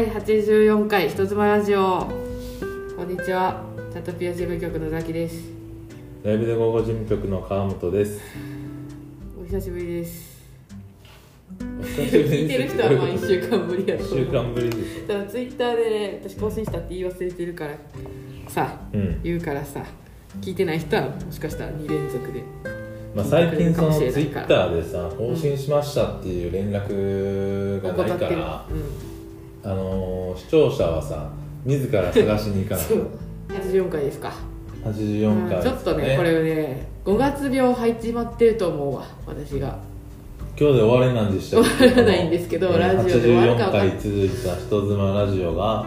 [0.00, 2.08] 第84回人妻ラジオ。
[2.96, 3.62] こんにちは。
[3.92, 5.50] チャットピア事務局のザキです。
[6.24, 8.18] ライブで午後事務局の川本です。
[9.38, 10.40] お久しぶりです。
[11.82, 14.24] お久しぶり聞いてる人はまあ1週間ぶりやと一思う。
[14.24, 15.06] 週間ぶりです。
[15.06, 17.74] ただツイッターでね私更新したって言い忘れてるから
[18.48, 19.22] さうん。
[19.22, 19.84] 言うからさ
[20.40, 22.42] 聞いてない人はもしかしたら2連続で。
[23.14, 28.89] まあ最近そのツイッターでさ更新しましたっていう連絡がないから、うん
[29.62, 31.30] あのー視聴者はさ
[31.64, 32.84] 自ら探しに行かない。
[32.84, 33.06] そう。
[33.48, 34.32] 84回ですか。
[34.84, 39.78] 84回、うんちょっとねこれね5月病入っちまってると思うわ私が。
[40.58, 41.68] 今日で終わりなんでしたっけ？
[41.78, 45.86] 終わらないんですけどラジオで終わるか84分かん回続いた人妻ラジオが、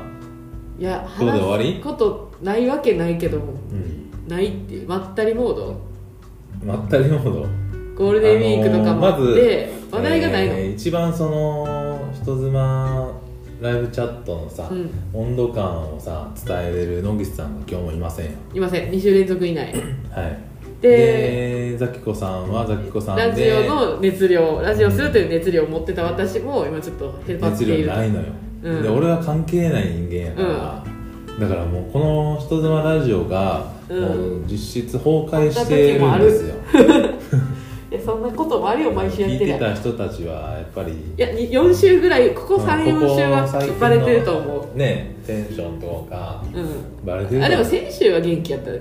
[0.79, 1.81] いや今日で終わり？
[1.83, 5.79] ことないわけないけどもうん、ないっていうまったりモード。
[6.63, 7.47] まったりモード？
[7.95, 13.11] ゴールデンウィークとかもあって、話題がないの、えー一番その人妻
[13.63, 14.91] ライブチャットのさ、うん。
[15.13, 18.31] 温度感をさ伝えれる野口さんが今日もいませんよ。
[18.53, 18.91] いません。
[18.91, 19.73] 2週連続以内
[20.11, 20.37] はい。
[20.81, 20.89] で
[21.71, 28.25] でザキコさんはザキコさんでラジオの熱量ラジオするという熱量を持ってた私も今ちょっとへばっ熱ている量ないのよ、
[28.63, 28.83] うん。
[28.83, 30.41] で俺は関係ない人間やか
[31.39, 34.01] ら、だからもうこの人妻ラジオが、うん。
[34.01, 36.55] もう実質崩壊してるんですよ。
[36.85, 37.13] いや
[38.03, 40.93] そんなこともあるよ毎週やっ聞いてた人たちはやっぱり。
[40.93, 46.57] いやに4週ぐらいここ34ここ週はバレてると思ねテンションとかう。
[46.57, 47.05] うん。
[47.05, 48.71] バレてるとあでも先週は元気やった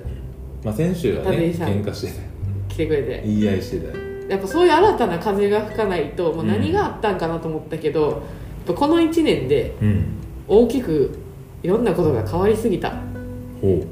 [0.64, 2.28] まあ先週はね喧嘩してたよ。
[2.68, 3.96] 来てくれて言い合いしてた。
[3.96, 8.20] よやっぱそういう新たな風が吹かないともう何があったんかなと思ったけど、やっ
[8.66, 10.04] ぱこの1年でうん。
[10.48, 11.10] 大きく
[11.62, 12.90] いろんなことが変わりすぎた。
[13.60, 13.86] ほう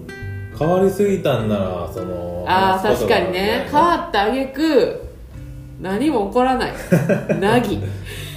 [0.58, 3.68] 変わりすぎたんならそのああ確かにね。
[3.70, 5.09] 変わったあげく
[5.80, 6.72] 何も起こらない。
[7.40, 7.78] なぎ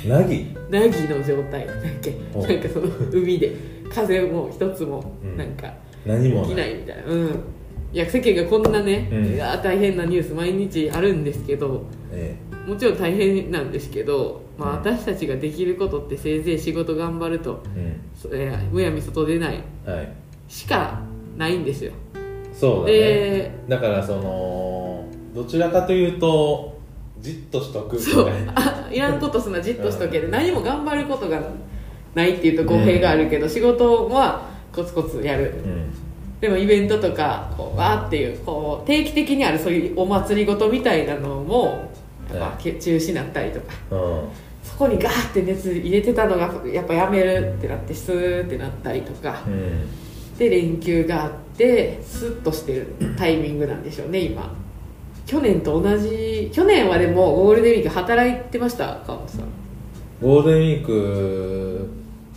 [0.08, 1.68] なぎなぎの状態。
[1.68, 2.42] なんかお。
[2.42, 3.74] なんかその海で。
[3.94, 5.38] 風も一つもうん。
[5.38, 5.72] なんか
[6.06, 7.04] 何も起きないみたいな。
[7.06, 7.44] うん。
[7.94, 9.38] いや世間がこんなね、うん。
[9.38, 12.36] 大変なニュース毎日あるんですけどえ
[12.68, 14.78] もちろん大変なんですけど、まあ、うん。
[14.78, 19.64] 私たちができることってせいぜい仕事頑張ると、えそえーむやみ外出ない。
[20.48, 21.02] しか
[21.38, 21.92] ないんですよ。
[22.52, 22.92] そうだね。
[22.94, 25.06] でだからその
[25.36, 26.73] どちらかというと
[27.24, 28.54] じっとしとくみそうたいな。
[28.56, 31.42] あいらんことすなじっとしとけで何も頑張ることが
[32.14, 35.56] ないっていうと語弊があるけど、仕事はコツコツやる。
[36.42, 41.90] でもイベントとかこうわーっていうこう定期的にあるそういうお祭りごとみたいなのも
[42.30, 43.74] やっぱけ中止になったりとか。
[43.92, 44.30] うんうん。
[44.62, 49.42] そこにガーって熱入れてたのがやっぱやめるってなってスーってなったりとか。
[49.48, 49.88] うん。
[50.38, 54.52] で連休があってスッとしてるタイミングなんでしょうね今
[55.26, 59.42] 去年と同じ去年はでもゴールデンウィーク働いてました川本さん。
[60.22, 61.90] ゴールデンウィーク、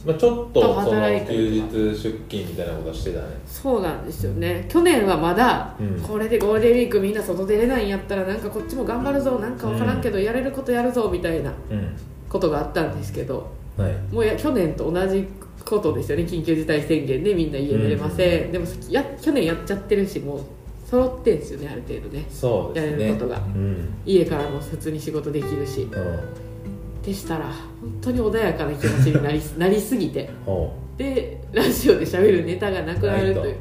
[0.04, 3.26] まあ、ちょっとその働いた休り日出勤みたいなことしてたね。
[3.46, 4.66] そうなんですよね。
[4.68, 6.00] 去年はまだ、うん。
[6.00, 11.88] これでゴールデンウィークみんな外出れないんやったらなんかこっちも頑張るぞなんか分からんけど、やれることやるぞみたいなうん。
[12.28, 13.92] ことがあったんですけどはい。
[14.12, 15.26] もうや去年と同じ
[15.64, 16.24] ことですよね。
[16.24, 20.40] 緊急事態宣言でみんな家出れません、でもや去年やっちゃってるしもう
[20.88, 22.24] 揃ってんですよねある程度ね。
[22.30, 22.92] そうですね。
[22.92, 23.38] やれることが。
[23.38, 23.94] うん。
[24.06, 25.82] 家からも普通に仕事できるし。
[25.82, 27.02] うん。
[27.02, 27.46] でしたら
[27.80, 30.30] 本当に穏やかな気持ちになり なりすぎて。
[30.44, 33.56] ほでラジオで喋るネタがなくなるという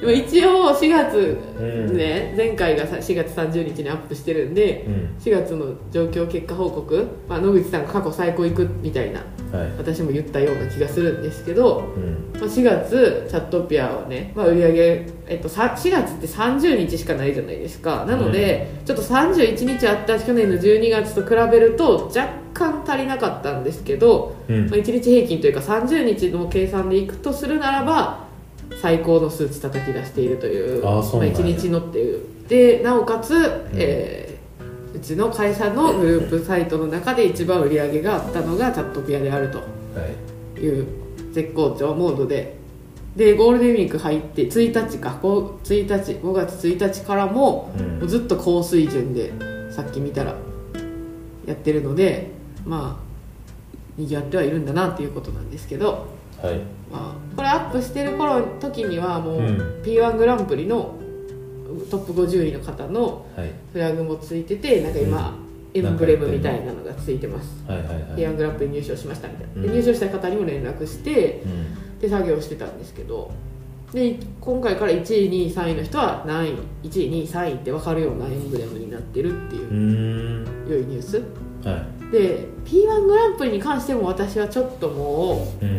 [0.00, 1.96] でも一応4月うん。
[1.96, 5.16] ね、前回がさ4月30日にアップしてるんでううん。
[5.18, 9.72] 4月の状況結果報告、まあ、野口さんが過去最高いくみたいなはい。
[9.78, 12.32] 私も言ったような気がするんですけど、うん。
[12.34, 18.04] まあ、4月チャットピアはね、まあ、売り上げ、えっと、さ4月って30日しかないじゃないですか。
[18.04, 24.68] なので、ちょっと31日あった去年の12月と比べると若干足りなかったんですけど、うん。
[24.68, 28.27] まあ、1日平均というか30日の計算でいくとするならば
[28.80, 32.20] 最高の数値叩き出しているというあーそうまあ、1日のっていう。
[32.48, 33.34] でなおかつ、
[33.74, 34.28] えー
[34.94, 39.58] うちの会社のグループサイトの中で一番売り上げがあったのがチャットピアであると。
[39.58, 39.64] は
[40.56, 40.60] い。
[40.60, 40.86] いう
[41.30, 42.56] 絶好調モードで。
[43.14, 47.98] でゴールデンウィーク入って1日か5 1日5月1日からもうん。
[47.98, 49.32] もうずっと高水準で
[49.70, 50.34] さっき見たら
[51.46, 52.30] やってるので
[52.64, 56.06] まあにぎわってはいるんだなっていうことなんですけど、
[56.42, 56.58] はい。
[56.90, 59.82] まあ、これアップしてる頃時にはもう、うん。
[59.82, 60.94] P1 グランプリの
[61.90, 63.50] トップ50位の方のはい。
[63.72, 65.38] フラグもついててなんか今、
[65.74, 67.62] エンブレムみたいなのがついてます。
[67.66, 69.74] はいはいはい P1 グランプリ入賞しましたみたいな、でうん。
[69.74, 71.98] 入賞した方にも連絡してうん。
[72.00, 73.30] で作業してたんですけど
[73.92, 76.52] で今回から1位2位3位の人は何位
[76.84, 79.76] 1位2位3位って分かるようなエンブレムになってるっていううー
[80.66, 80.70] ん。
[80.70, 81.22] 良いニュース。
[81.66, 82.12] はい。
[82.12, 85.68] で P1 グランプリに関しても私はちょっともうん。
[85.68, 85.72] う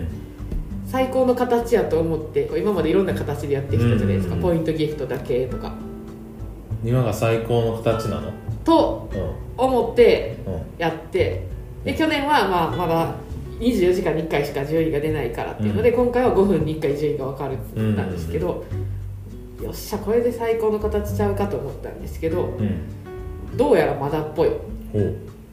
[0.91, 4.41] 最高の形やと思って今までいろんな形でやってきたじゃないですか、うん。
[4.41, 5.73] ポイントギフトだけとか。
[6.83, 8.31] 今が最高の形なの？
[8.63, 9.17] とう
[9.61, 10.61] 思ってんうん。
[10.77, 11.43] やって。
[11.83, 13.13] で去年はまあまだ
[13.59, 18.65] 24時間に1回しか順位が出ないからっていうので、今回は5分に1回順位が分かるって言ったんですけど、
[19.61, 23.57] よっしゃこれで最高の形ちゃうかと思ったんですけどうん。
[23.57, 24.49] どうやらまだっぽい。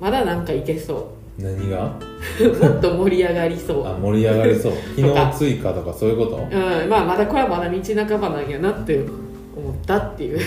[0.01, 1.93] まだなんかいけそ何が？
[2.41, 3.87] う もっと盛り上がりそう。
[3.87, 4.73] あ盛り上がりそう。
[4.97, 5.33] とか。
[5.33, 6.37] 昨日追加とかそういうこと？
[6.37, 9.01] うん、まあまだこれはまだ道半ばなんやなって
[9.57, 10.39] 思ったっていう。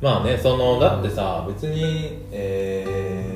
[0.00, 2.84] まあねそのだってさ別に、え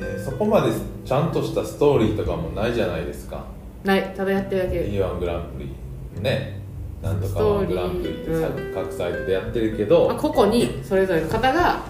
[0.01, 0.71] ーそこまで
[1.05, 3.45] ちゃんとしたストーリーとかもないじゃないですか。
[3.83, 4.11] ない。
[4.17, 4.79] ただやってるだけ。
[4.79, 6.23] E1 グランプリ。
[6.23, 6.59] ね。
[7.03, 7.75] なんとかストー1リー。
[7.75, 8.73] グランプリってさうん。
[8.73, 11.83] 各サイトでやってるけまあ、ど個々にそれぞれの方が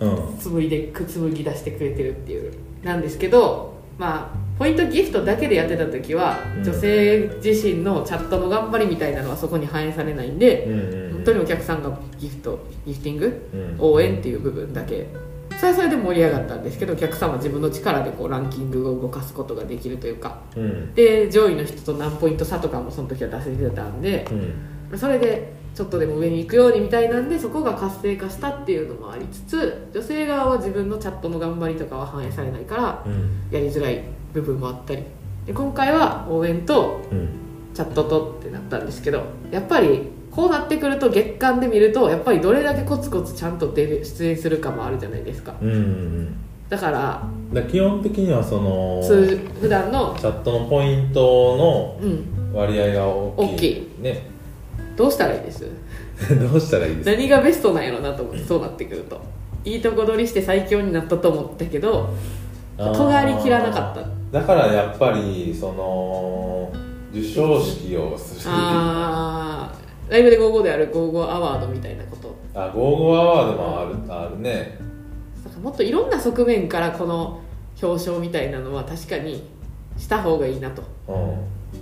[0.00, 0.36] うん。
[0.38, 2.50] 紡いで紡ぎ出してくれてるっていう。
[2.82, 6.64] なんですけどまあポイントギフトだけでやってた時は、うん。
[6.64, 13.76] 女性自身のチャットの頑張りみたいなのはそこに反映されないんで、うんうん本当にお客さんがギフトギフティング、うん。
[13.78, 15.06] 応援っていう部分だけ。
[15.56, 20.40] それはそれで盛り上がったんですけどお客さんは自分の力でこうランキングを動かすことができるというか。
[20.56, 20.94] うん。
[20.94, 24.26] で上位の人と何ポイント差とかもその時は出せてたんで
[24.90, 24.98] うん。
[24.98, 33.48] それでちょっとでも上に行くようにみたいなんでそこが活性化したっていうのもありつつ女性側は自分のチャットの頑張りとかは反映されないからうん。
[33.50, 34.02] やりづらい
[34.34, 35.02] 部分もあったり。
[35.46, 37.28] で今回は応援とうん。
[37.74, 45.54] チャットとってなったんですけどやっぱりこうなってくると月間で見るとやっぱりどれだけコツコツちゃんと出る出演するかもあるじゃないですか。
[45.60, 46.36] うんうん
[46.68, 47.22] だから
[47.52, 52.52] だ基本的にはその通普段のチャットのポイントうん。
[52.52, 53.54] の割合が大きい。
[53.54, 54.31] 大きね
[54.96, 55.66] どうしたらいいです？
[56.40, 57.16] どうしたらいいですか？
[57.16, 59.20] 何がベストなんやろなと思って そうなってくると。
[59.64, 62.08] いいとこ取りして最強になったと思ったけど
[62.76, 64.02] 尖りきらなかった。
[64.40, 66.68] だからやっぱりその
[67.12, 68.50] 授賞式をする。
[68.52, 72.34] ああライブで55である55アワードみたいなこと。
[72.54, 74.78] あゴーゴーアワードもあるあるね。
[75.44, 77.40] だからもっといろんな側面からこの
[77.80, 79.44] 表彰みたいなのは確かに
[79.96, 81.34] した方がいいなとうん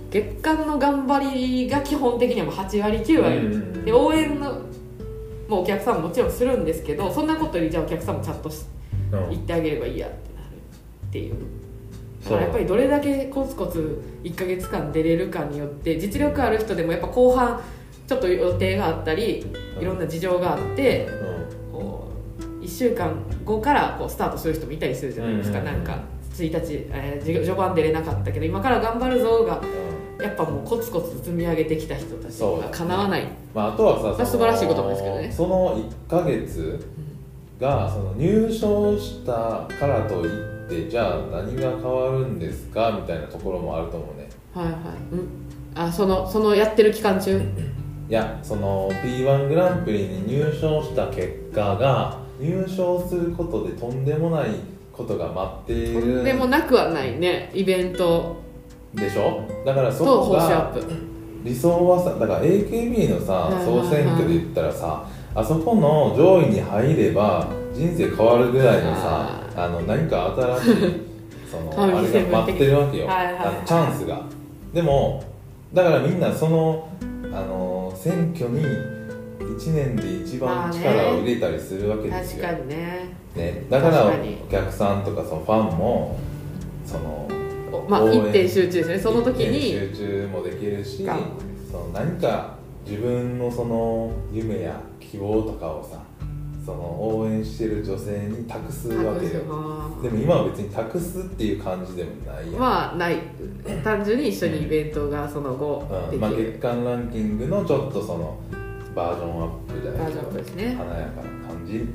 [0.09, 3.85] 月間の頑張りが基本的にはもう8割9割、うん。
[3.85, 4.61] で応援の
[5.47, 8.65] もうお客さんももちろんするんですけどそんなことよりじゃあお客さんもちゃんとし
[9.11, 9.29] うん。
[9.29, 10.55] 言ってあげればいいやってなる
[11.07, 11.35] っていう。
[12.23, 17.61] だからやっぱりどれだけコツコツ1ヶ月間出れるかによって実力ある人でもやっぱ後半
[18.07, 19.45] ちょっと予定があったり
[19.79, 21.07] いろんな事情があって
[21.71, 21.73] うん。
[21.73, 22.07] こ
[22.61, 25.65] う1週間後からこうスタートする人もいたりするじゃないですか、うん。
[25.65, 25.99] なんか
[26.33, 29.61] 1日、えーじ序盤出れなかったけど今から頑張るぞが
[30.21, 35.31] やっぱもうコツコツ積み上げてきた人たちがかなわない、まあ、あとはさまあ素晴らしいことなんですけどね。
[35.31, 36.87] その1ヶ月
[37.59, 44.29] がその入賞したからといってじゃあ何が変わるんですかみたいなところもあると思うね。
[44.53, 44.73] はいはい、
[45.11, 45.27] うん、
[45.75, 47.39] あそのそのやってる期間中？
[48.09, 54.49] いやその P1 グランプリに入賞した結果が入賞することでとんでもない
[54.93, 57.51] ことが待っていとるんでもなくはないね。
[57.53, 58.41] イベント。
[58.93, 59.41] でしょ？
[59.65, 60.85] だからそとこが報酬アップ。
[61.43, 71.01] 理想はさだから AKB のさ総選挙で言ったらさあそこの上位に入れば人生変わるぐらいのさあの何か新しい
[71.49, 73.45] その神あれが待ってるわけよ、はいはいはい。
[73.45, 74.21] あのチャンスが。
[74.73, 75.23] でも
[75.73, 76.87] だからみんなその
[77.33, 86.19] あの選挙に1年で一番力を入れたりするわけですよ、確かにねね、だからお客さんとかそのファンも
[86.85, 87.29] その
[87.71, 88.99] おまあ一点集中ですね。
[88.99, 89.71] その時に。
[89.71, 91.17] 集中もできるしが。
[91.71, 96.01] その何か自分のその夢や希望とかをさ
[96.65, 99.31] その応援してる女性に託すわけよ。
[100.01, 103.17] でも今は別に託すっていう感じでもないやん、まあない。
[103.83, 106.19] 単純に一緒にイベントがその後うん。
[106.19, 108.37] まあ、月間ランキングのちょっとその
[108.93, 110.21] バージョンアップじゃないけど
[110.77, 111.87] 華やかな感じ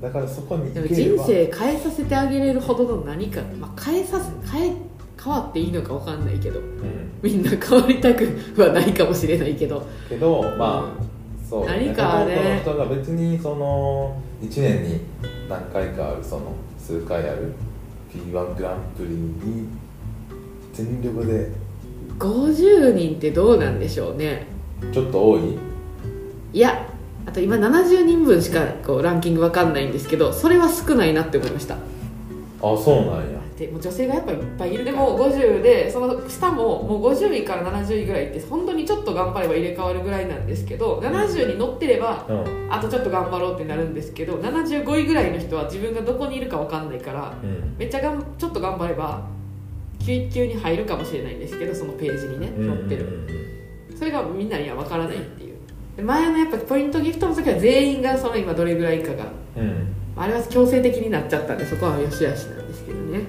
[0.00, 4.76] だからそこにでも人生変えさせてあげれるほどの何か、まあ、変えさせ変え
[5.22, 7.10] 変わっていいのか分かんないけどうん。
[7.22, 8.24] みんな変わりたく
[8.56, 9.86] はないかもしれないけど。
[10.08, 15.00] けどまあ、そう何かねね人が別にその1年に
[15.48, 17.52] 何回かあるその数回ある
[18.10, 19.68] P1 グランプリに
[20.72, 21.50] 全力で。
[22.18, 24.46] 50人ってどうなんでしょうね。
[24.92, 25.58] ちょっと多い？
[26.54, 26.86] いや
[27.26, 31.74] あと今70人分しかこうランキング分かんないんですけどそれは少ないなって思いました。
[31.74, 31.78] あ
[32.60, 33.40] そうなんや。
[33.56, 34.84] でもう女性がやっぱりいっぱいいる。
[34.84, 42.68] でも50でその下ももう50位から70位ぐらいって本当にちょっと頑張れば入れ替わるぐらいなんですけど70に乗ってればうん。
[42.72, 47.76] あとちょっと頑張ろうってなるんですけど75位ぐらいの人は自分がどこにいるか分かんないからうん。
[47.78, 49.26] めっちゃがんちょっと頑張れば
[50.00, 52.66] 9級に入るかもしれないんですけどそのページにねうん。
[52.66, 53.40] 載ってる、うん
[53.96, 55.49] それがみんなには分からないっていう。
[55.49, 55.49] で
[56.02, 59.26] 前のやっぱポイントギフトの時は全員がその今どれぐらいかが
[59.56, 59.86] うん。
[60.16, 63.20] あれは強制的になっちゃったんでそこはよしあしなんですけどね。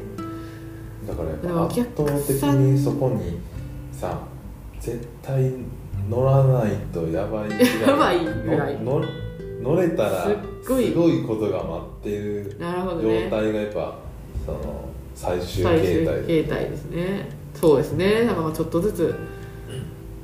[1.08, 3.40] だからやっぱ圧客倒的にそこに
[3.92, 4.20] さ
[4.80, 5.52] 絶対
[6.10, 8.80] 乗らないとやばいぐらいやばいぐらい。
[8.82, 9.06] の乗
[9.62, 10.36] 乗れたらすっ
[10.68, 10.88] ごい。
[10.88, 13.96] すごいことが待ってるなるほど状ね態がやっぱ
[14.46, 17.30] その最終最終形態形態ですね。
[17.54, 18.26] そうですね。
[18.26, 19.16] だからちょっとずつ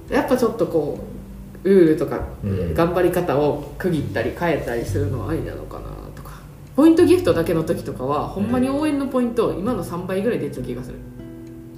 [0.10, 1.17] やっぱちょっとこう
[1.64, 2.74] ルールとかうん。
[2.74, 5.86] 頑張り方を区切ったり変えたりするのはありなのかな
[6.16, 6.32] とか。
[6.76, 10.98] ポイントギフトだけの時とかはほんまに応援のポイント今の3倍ぐらい出た気がする、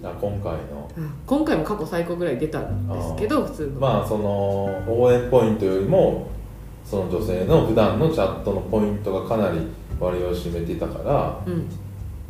[0.03, 0.89] あ今回の。
[1.25, 6.27] 今回も過去最高ぐらい出たんですけど普通の、まあその応援ポイントよりも
[6.83, 9.59] その女性の普段のチャットのポイントがかなり
[10.00, 11.69] 割を占めていたから、うん。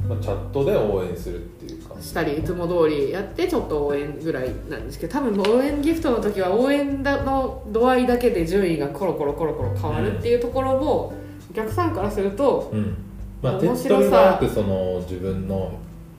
[0.07, 1.78] まあ、チャットで応援するっていう。
[1.78, 11.13] かしたりいつも通りやってちょっと応援ぐらいなんですけど多分応援ギフトの時は応援の度合いだけで順位がコロコロコロコロ変わるっていうところも、
[11.51, 12.95] お客さんからするとうん。
[13.41, 14.37] まあ面白さ。
[14.39, 15.77] くその自分の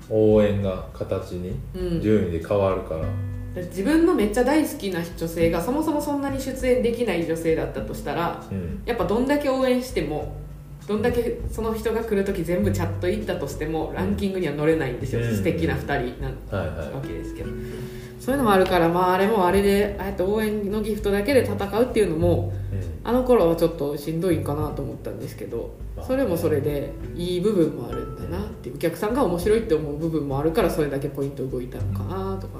[0.08, 3.06] 応援が形にうん順位で変わるから、
[3.62, 8.82] 自分のめっちゃ大好きな女性がそもそもそんなに出演できない女性だったとしたらうん。
[8.84, 10.34] やっぱどんだけ応援しても
[10.90, 15.36] どんだけその人が来る時全部チャット行ったとしてもランキングには乗れないんですよ、うん。
[15.36, 17.50] 素敵な2人なわけですけど。
[18.18, 23.08] そういうのもあるからまああれもあれでああやって応援のギフトだけで戦うっていうのもうん。
[23.08, 26.06] あの頃はちょっとしんどいんかなと思ったんですけどまあ。
[26.06, 32.58] それもそれでいい部分もあるんだなってお客さんが面白いって思う部分もあるからそれだけポイント動いたのかなとか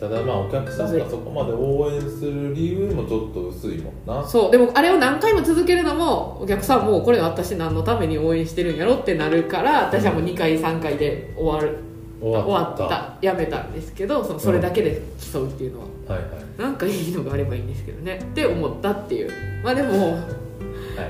[0.00, 4.26] ただまあお客さんがそこまで応援する理由もちょっと薄いもんな。
[4.26, 11.78] そうでもあれを何回も続けるのもお客さんもこれ私何のために応援してるんやろってなるから私はもう2回3回で終わる
[12.18, 13.18] 終終わった。
[13.20, 15.02] やめたんですけどそのそれだけで
[15.32, 16.60] 競うっていうのは、はいはい。
[16.62, 18.20] なんかいいのがあればいいんですけどね。
[18.22, 19.30] って思ったっていう。
[19.62, 20.22] まあでもはい。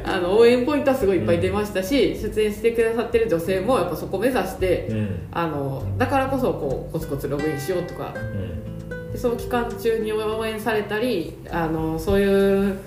[0.04, 5.28] あの応援ポイントはすごいいっぱい出ましたし、出演してくださってる女性もやっぱそこ目指してうん。
[5.30, 8.69] あのだからこそこうコツコツログインしようとかうん
[9.12, 12.78] でその期間中に応援されたりあのそういう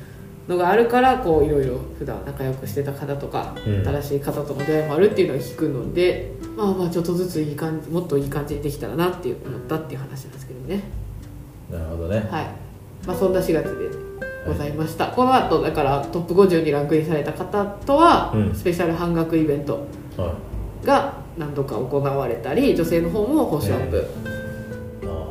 [0.47, 3.87] のがあるからこういろいろ普段仲良くしてた方とか、うん。
[3.87, 10.83] 新しい方との出会いもあるっていうのを聞くのでまあまあちょっとずついい感じもっといい感じにできたらなって思ったっていう話なんですけどね。
[11.71, 12.27] なるほどね。
[12.29, 12.47] はい。
[13.07, 14.13] まあそんな4月で
[14.45, 18.53] ございました、この後だからトップ50にランクインされた方とは、うん。
[18.53, 19.87] スペシャル半額イベント
[20.17, 20.35] は
[20.83, 24.05] が何度か行われたり女性の方も報酬アップ、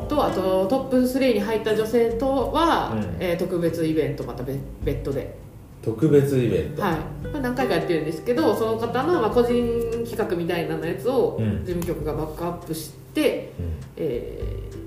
[0.09, 3.17] とあとトップ3に入った女性とは、うん。
[3.21, 5.35] えー特別イベントまた別別途で、
[5.83, 6.83] 特別イベント。
[6.83, 6.95] はい。
[7.33, 11.65] まあ、何回かやってるんですけどその方の、まあ、個人企画みたいなのやつをうん。
[11.65, 13.67] 事務局がバックアップして、うん。
[13.97, 14.83] えー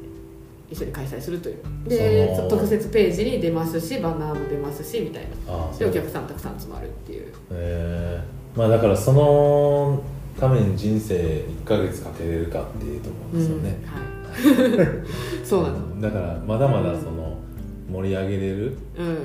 [0.67, 1.57] 一緒に開催するという。
[1.87, 5.77] で特設ページに出ますしバナーも出ますしみたいな。
[5.77, 7.31] でお客さんたくさん集まるっていう。
[7.51, 8.57] えー。
[8.57, 10.01] まあだからその
[10.39, 13.89] ために人生1ヶ月かけれるかっていうところですよね、うん。
[13.89, 14.14] はい
[15.43, 16.01] そうなの。
[16.01, 17.37] だからまだまだその
[17.91, 19.17] 盛り上げれるうん。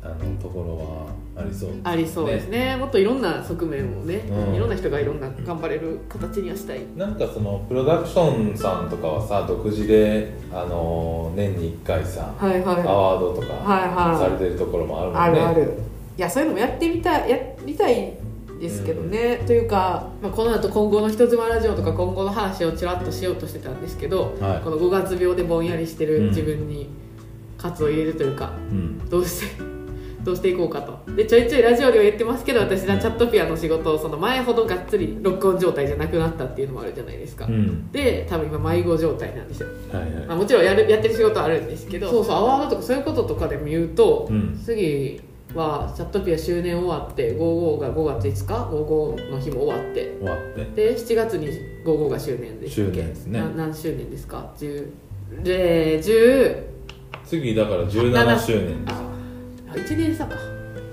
[0.00, 1.70] あのところはありそう。
[1.84, 2.76] ありそうですね。
[2.76, 4.54] もっといろんな側面をね、うん。
[4.54, 6.80] いろんな人がいろんな頑張れる形にはしたい。
[6.96, 12.80] なんかそのプロダクションさんとかはさ独自で、あの年に1回さ、はいはい。
[12.80, 14.18] アワードとかはいはい。
[14.18, 15.72] されてるところもあるもんね、あるある。
[16.16, 18.12] いやそういうのもやってみたいやりたい
[18.58, 24.60] ですけどね、というか、まあ、この後今後の人妻ラジオとか今後の話をちらっとしようとしてたんですけど、はい。
[24.62, 26.28] この5月病でぼんやりしてるうん。
[26.28, 26.88] 自分に
[27.56, 29.08] 喝を入れるというか、うん。
[29.08, 29.62] どうして
[30.24, 30.98] どうしていこうかと。
[31.12, 37.90] でちょいちょいラジオでは言ってますけど私はチャットピアの仕事をその前ほどがっつり録音状態じゃなくなったっていうのもあるじゃないですか、うん。
[37.92, 40.26] で多分今迷子状態なんですよ、はいはい。
[40.26, 44.60] まあ、もちろんやるやってる仕事はあるんですけどそうそうアワードとかそういうこととかでも言うと、うん。
[44.62, 45.20] 次
[45.54, 50.16] はチャットピア周年終わって55が5月5日55の日も終わって。
[50.20, 50.64] 終わって。
[50.74, 51.48] で7月に
[51.84, 53.40] 55が周年でしたっけ周年ですね。
[53.40, 54.90] な何周年ですか？10
[55.42, 56.64] で10
[57.24, 58.96] 次だから17周年です。
[58.96, 60.36] あ1年差か。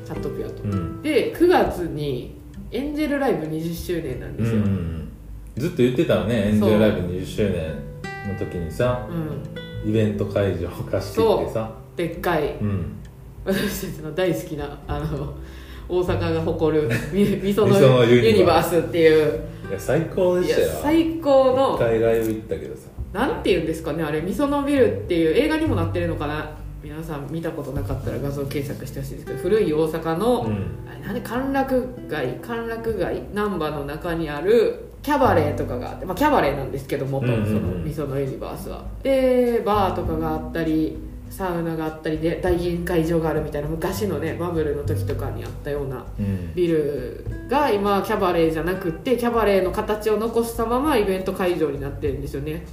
[0.05, 1.01] チャットピアと、うん。
[1.01, 2.35] で9月に
[2.71, 5.11] エンジェルライブ20周年なんうんうですよ、うんん
[5.55, 9.07] ずっと言ってたわねエンジェルライブ20周年の時にさ。
[9.85, 11.71] イベント会場を貸してきてさ。
[11.95, 12.55] でっかい。
[12.55, 13.01] うん
[13.45, 15.35] 私たちの大好きなあの
[15.87, 19.39] 大阪が誇るみ みそのユユニニバースっていう。
[19.69, 20.69] いや最高でしたよ。
[20.81, 22.89] 最高一の回ライブ行ったけどさ。
[23.13, 24.21] なんていうんですかねあれ。
[24.21, 26.51] みそのビルっていう映画にもなってるのかな。
[26.83, 30.51] 皆さん見たことなかったら画像検索してほしいんですけど古い大阪の、うん。
[30.87, 32.39] あれなんで歓楽街。
[32.41, 37.27] 歓楽街難波の中にあるキャバレーとかがあって、まあ、キャバレーなんですけど元。
[37.27, 37.45] うんうんうん。
[37.45, 38.83] そのみそのユニバースは。
[39.03, 40.97] でバーとかがあったり
[41.35, 46.55] サウナがあったりで大宴会場があるみたいな昔のねバブルの時とかにあったようなうん。
[46.55, 52.65] ビルが今キャバレーじゃなくってキャバレーの形を残したままイベント会場になってるんですよね。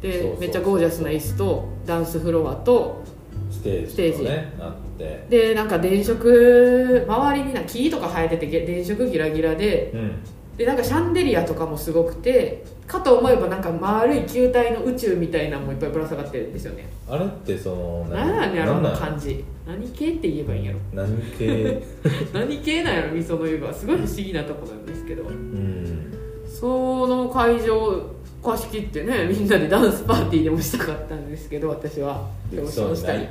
[0.00, 3.02] でめっちゃゴージャスな椅子とダンスフロアと
[3.50, 10.12] ステーステージでなんか電飾周りにな木とか生えててげ電飾ギラギラでうん
[10.56, 16.86] でなんかシャンデリアとかもすごくてかと思えばなんか丸い球体の宇宙みたいなのもいっぱいぶら下がってるんですよね。
[17.08, 18.28] あれってその何？
[18.36, 19.44] なんやろあのなん感じ。
[19.66, 20.78] 何系って言えばいいんやろ。
[20.92, 21.82] 何系？
[22.32, 23.72] 何系なんやろみその湯が。
[23.72, 25.24] すごい不思議なとこなんですけど。
[25.24, 26.12] うん。
[26.46, 28.02] その会場
[28.44, 32.28] 貸し切ってねみんなでダンスパーティーでもしたかったんですけど私は。
[32.52, 33.26] 表そう彰したり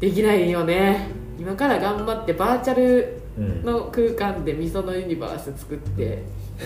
[0.00, 1.08] できないよね。
[1.38, 3.62] 今から頑張ってバーチャルうん。
[3.64, 6.22] の空間でみそのユニバース作って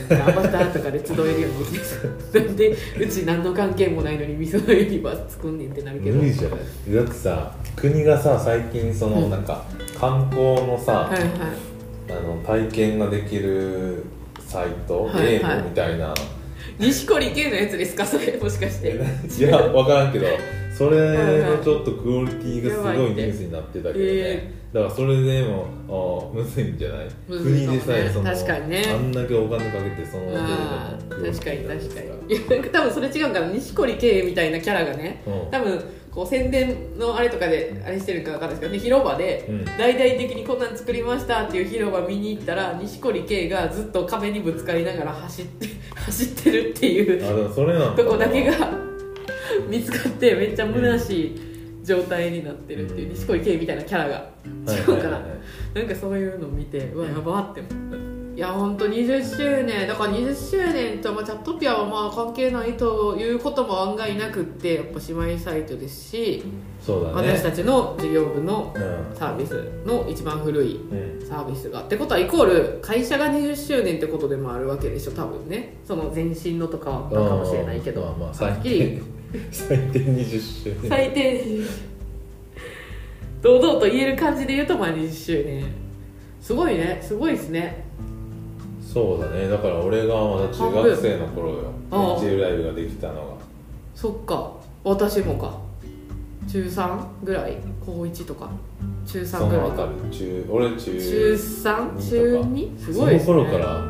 [0.09, 6.16] なんかアバターとかで集えるようになんでうち何の関係もないのにみそのユニバース作んねんってなるけど。
[6.19, 6.59] 無理じゃない。
[6.95, 9.45] だってさ国がさ最近そのうんなん。
[9.45, 9.64] か
[9.99, 11.30] 観光のさ、はいはい。
[12.11, 14.04] あの体験ができる
[14.40, 16.12] サイト、はいゲームみたいな、
[16.81, 18.05] 錦織圭のやつですか？
[18.07, 18.97] それもしかして。
[18.97, 20.27] いや分からんけど
[20.77, 27.09] それのちょっとクオリティがすごいニュースになってたけどね、えだからそれでもあむずいんじゃない？
[27.29, 28.85] 国でさえその確かにね。
[28.89, 30.39] あんだけお金かけてそのの
[31.33, 32.35] 確かに確かに。
[32.35, 33.49] いや多分それ違うんかな？
[33.49, 35.23] 錦織圭みたいなキャラがね。
[35.27, 35.51] うん。
[35.51, 39.64] 多分こう宣伝のあれとかであれしてるか分かんないですけどね広場でうん。
[39.79, 48.52] 大々的にこんなん作りましたっていう広場見に行ったら錦織圭がずっと壁にぶつかりながら走って 走ってるっていうそれなんとこだけが
[49.69, 51.40] 見つかってめっちゃ虚しい
[51.85, 53.14] 状態になってるっていううん。
[53.14, 54.14] 錦織圭みたいなキャラが。
[54.14, 54.31] はい
[54.76, 55.23] 違うかなはいはいはい。
[55.75, 58.10] なんかそういうの見てうわやばって思った
[58.41, 59.87] いや本当20周年。
[59.87, 66.43] だから20周年と、まあ、チャットピアはまあ関係ないということも案外なくってやっぱ姉妹サイトですし、
[66.81, 67.33] そうだね。
[67.35, 71.29] 私たちの事業部のうんサービスの一番古いうん。
[71.29, 71.83] サービスが。
[71.83, 75.76] ってことはイコール会社が20周年ってことでもあるわけでしょ多分ね。
[75.85, 78.17] その前身のとかはあったかもしれないけど。
[78.19, 79.03] まあきり
[79.35, 80.89] 低最低20周年。
[80.89, 81.45] 最低。
[83.43, 85.67] 堂々と言える感じで言うとまあ20周年。
[86.41, 87.00] すごいね。
[87.03, 87.91] すごいですね
[88.93, 89.49] そうだね。
[89.49, 91.73] だから俺がまだ中学生の頃よ。
[91.93, 92.21] ああ。
[92.21, 93.21] NG ライブができたのが。
[93.95, 94.53] そっか。
[94.83, 95.61] 私もか。
[96.50, 97.59] 中3ぐらい？
[97.87, 98.50] 高1とか？
[99.07, 99.89] 中3ぐらいか。
[100.11, 101.97] 中俺中中 3?
[101.97, 102.79] 二中とか 2?
[102.81, 103.26] すごいですね。
[103.26, 103.85] その頃から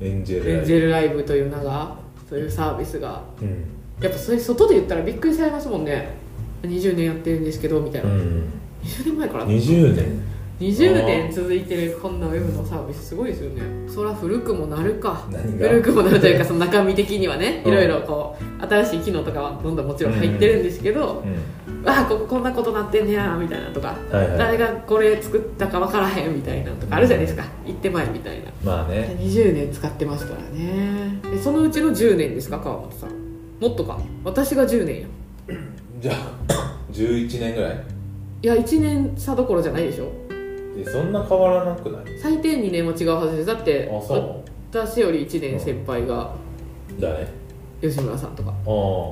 [0.00, 0.60] エンジェルライブ。
[0.60, 1.96] エンジェルライブという名が
[2.30, 3.22] そういうサービスが。
[3.42, 3.64] うん。
[4.00, 6.16] やっぱそれ外で言ったらびっくりされますもんね。
[6.62, 8.50] 20年やってるんですけどみたいな、うん。
[8.82, 10.22] 20年前から20年？
[10.60, 13.62] 20年続いてるこんなウェブのサービスすごいですよね。
[13.88, 15.22] そら古くもなるか。
[15.56, 17.72] 古くもなるというかその中身的にはね うん。
[17.72, 21.84] いろいろこう新しい機能とかはどんどんもちろん入ってるんですけど、うん。
[21.84, 24.38] わあこここんなことなってんねやみたいなとか、はいはい。
[24.38, 28.50] 誰がこれ作ったか分からへんみたいなとかあるじゃないですか行ってまいみたいな。
[28.64, 29.16] まあね。
[29.20, 31.20] 20年使ってますからね。
[31.30, 33.10] でそのうちの10年ですか川本さん。
[33.60, 33.96] もっとか。
[34.24, 35.06] 私が10年や。
[36.00, 36.12] じゃ
[36.48, 37.76] あ 11年ぐらい？
[38.42, 40.10] いや1年差どころじゃないでしょ
[40.78, 42.18] えそんな変わらなくない？
[42.20, 43.46] 最低2年も違うはずです。
[43.46, 46.34] だってあそ私より1年先輩が
[46.98, 47.28] うだね
[47.80, 48.50] 吉村さんとか。
[48.50, 48.52] あ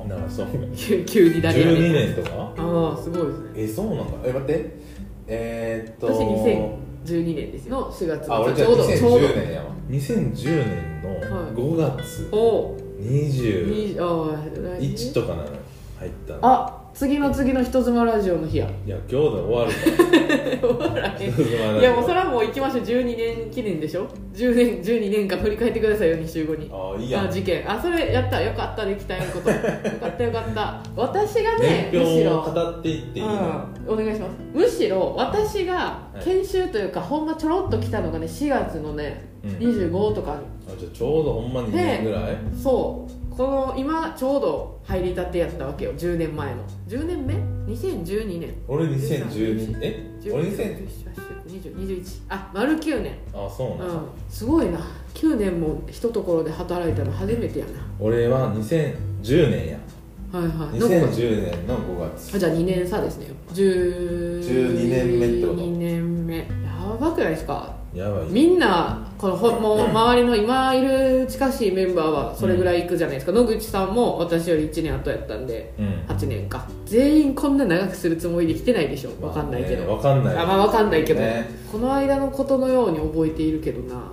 [0.05, 0.07] あ。
[0.07, 1.75] なんかそう急急に誰やねん。
[1.77, 2.53] 12年とか？
[2.57, 3.49] ああすごいですね。
[3.55, 4.03] えそうなんだ。
[4.25, 4.77] え待って。
[5.27, 6.07] えー、っと。
[6.07, 6.19] 私
[7.05, 9.67] 2012年ですの4月あ俺じゃあちょうどちょうど2010年やわ。
[9.89, 12.37] 2010年の5月お。
[12.37, 15.49] お21にああ来とかなのよ。
[15.99, 16.39] 入ったの。
[16.43, 18.69] あ次の次の人妻ラジオの日や。
[18.85, 19.71] いや今日で終わる
[21.79, 21.83] い。
[21.83, 22.83] やもうそれはもう行きましょう。
[22.83, 24.07] 12年記念でしょ。
[24.33, 26.69] 10年12年間振り返ってくださいよ2週後に。
[26.71, 27.27] ああいいやん。
[27.27, 27.69] あ事件。
[27.69, 28.41] あそれやった。
[28.41, 29.49] よかったできたよこと。
[29.49, 29.55] よ
[29.99, 30.81] かったよかった。
[30.95, 34.31] 私がね年むしろ語っていっていいの、うん、お願いします。
[34.53, 36.85] むしろ私が研修とい。
[36.85, 40.39] うか、ほんまちょろっと来たのがね4月のね、うん25とかあ
[40.77, 46.63] じゃあちょうどほんまに2年ぐらい、そうこの今ちょうど入りたてやったわけよ10年前の。
[46.87, 47.35] 10年目
[47.71, 48.55] ?2012 年。
[48.67, 50.09] 俺2012え？
[50.31, 50.87] 俺2000
[51.47, 53.13] 2021あ丸9年。
[53.31, 54.01] あそうなんだ、うん。
[54.27, 54.79] すごいな。
[55.13, 57.65] 9年も一ところで働いたの初めてや
[57.99, 59.77] 俺は2010年や。
[60.33, 60.79] なはいはい。
[60.79, 62.35] どこ2010年の5月。
[62.35, 63.27] あじゃあ2年差ですね。
[63.53, 66.37] 10 12年目ってこと？2年目。
[66.39, 67.76] やばくないですか？
[67.93, 68.25] やばい。
[68.29, 76.05] みんなこのほもう周りの今いる近しいメンバーはそれぐらい行くじゃないですか、野口さんも私より1年後やったんで、うん。
[76.07, 76.67] 8年か。
[76.85, 79.09] 全員こんな長くするつもりで来てないでしょ。
[79.11, 80.37] 分かんないけど、わかんない。
[80.37, 81.49] あまあ分かんないけど、ね。
[81.71, 84.03] この間のことのように覚えているけどな。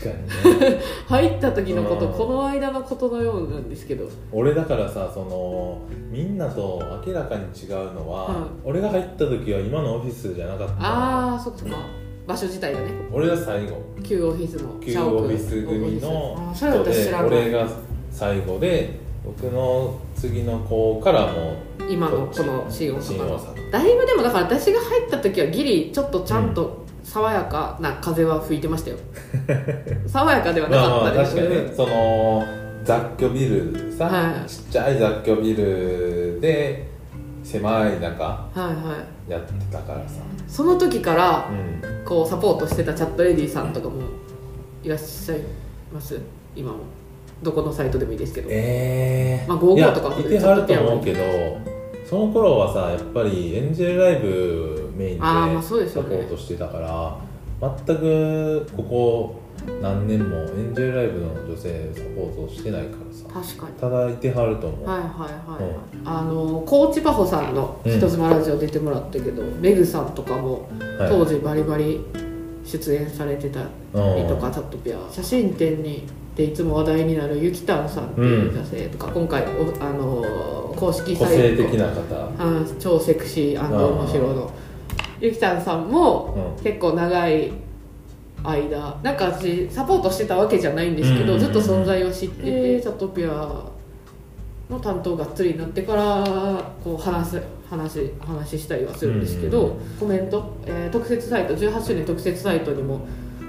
[0.00, 0.80] 確かにね。
[1.06, 2.12] 入った時のこと、うん。
[2.12, 4.08] この間のことのようなんですけど。
[4.32, 5.78] 俺だからさその
[6.10, 10.74] みんなと明らかに違うのは、うん俺が入った時は今のオフィスじゃなかった。
[10.80, 11.76] ああそっかそっか
[12.28, 12.86] 場所自体がね。
[13.10, 13.82] 俺が最後。
[14.02, 17.66] 旧オフィスの旧オフィス組の人で俺が
[18.10, 23.70] 最後で僕の次の子からもう今のこの新大阪の。
[23.70, 28.98] だいぶでもだから私が入った時はギリちょっとちゃんと爽やかな風は吹いてましたよ。
[30.06, 32.44] 爽やかではなまあまあかったです確かにねその
[32.84, 34.48] 雑居ビルさ、はい。
[34.48, 36.97] ちっちゃい雑居ビルで
[37.50, 38.72] 狭い中はいは
[39.28, 39.30] い。
[39.30, 40.20] やってたからさ。
[40.46, 41.54] その時からう
[42.02, 42.04] ん。
[42.04, 44.02] こうサポートしてたチャットレディさんとかも
[44.82, 45.40] いらっしゃい
[45.92, 46.20] ます？
[46.54, 46.78] 今も。
[47.42, 48.48] どこのサイトでもいいですけど。
[48.50, 51.20] ええまあ55いやとかいてはると思うけど
[52.04, 57.18] その頃はさやっぱりエンジェルライブメインでサポートしてたから、
[57.86, 59.40] 全くここ
[59.80, 63.46] 何年もエンジェルライブの女性サポートしてないからさ。
[63.46, 63.74] 確かに。
[63.80, 67.96] ただいてはると思う、はいはいはい、あのコーチパホさんのうん。
[67.96, 72.00] 人妻ラジオ出てもらったけど、メグさんとかもはい当時バリバリ
[72.64, 73.66] 出演されてたり
[74.26, 76.04] とか、チャットペア写真展に
[76.36, 81.62] でいつも話題になるゆきたんさんっていう女性とか、今回おあの公式個サイト。
[81.62, 82.02] 性的な方。
[82.38, 84.50] あ超セクシー面白の。
[85.20, 87.50] ゆきたんさんもう結構長い
[88.44, 88.98] 間。
[89.02, 91.38] なんか私サポートしてたわけじゃないんですけど、うん。
[91.38, 93.64] ずっと存在を知ってて、チャットピア
[94.70, 96.24] の担当がっつりになってから
[96.84, 99.98] こう話す話話したりはするんですけど、うん。
[99.98, 103.06] コメント、えー特設サイト18周年特設サイトにも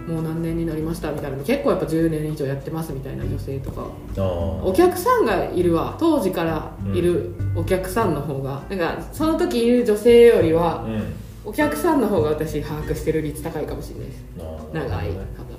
[0.08, 3.86] もう何年になりましたみたいな結構やっぱ10年以上やってますみたいな女性とか。
[4.18, 5.96] あお客さんがいるわ。
[6.00, 11.04] 当時からいるお客さんの方が、なんかその時いる女性よりはあうん
[11.50, 14.24] お客さんの方が私把握してる率高いかもしれないです。
[14.72, 15.10] 長い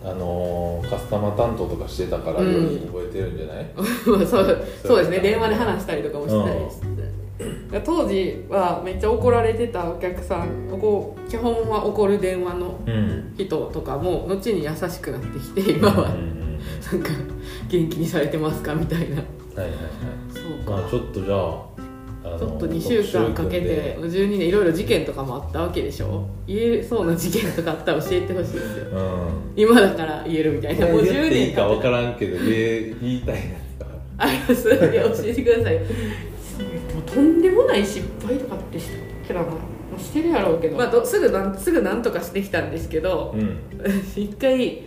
[0.03, 5.18] あのーカスタマー担当とかしてたからより覚えてるんじゃない、 まあそうそうですね。
[5.18, 6.83] 電話で話したりとかもしてたりです。
[7.85, 13.35] 当時はめっちゃ怒られてたお客さんこう基本は怒る電話のうん。
[13.37, 15.94] 人とかも後に優しくなってきて今は。
[15.94, 16.59] うんうん。
[16.92, 17.11] なんか
[17.68, 18.74] 元気にされてますか？
[18.74, 19.16] みたいな。
[19.16, 19.72] はいはいはい。
[20.33, 20.70] そうか。
[20.81, 21.62] まあちょっとじゃあ
[22.22, 26.26] ちょっと2週間かけて特12年いろいろ事件とかもあったわけでしょ？
[26.46, 28.85] 言えそうな事件とかあったら教えてほしいですよ。
[28.90, 29.28] 集うん。
[29.56, 30.87] 今だから言えるみたいな。
[30.87, 33.42] もう10言っていい年か分からんけど言いたいや
[33.74, 33.87] つが
[34.18, 34.64] あります
[35.24, 35.74] 教えてください。
[35.78, 35.80] も
[37.00, 38.92] うとんでもない失敗とかってして
[39.28, 39.48] たらま
[39.96, 43.56] あしてるやろうけど、まあ、どすぐなんすぐなんとかしてきたんですけどうん。
[44.14, 44.83] 一回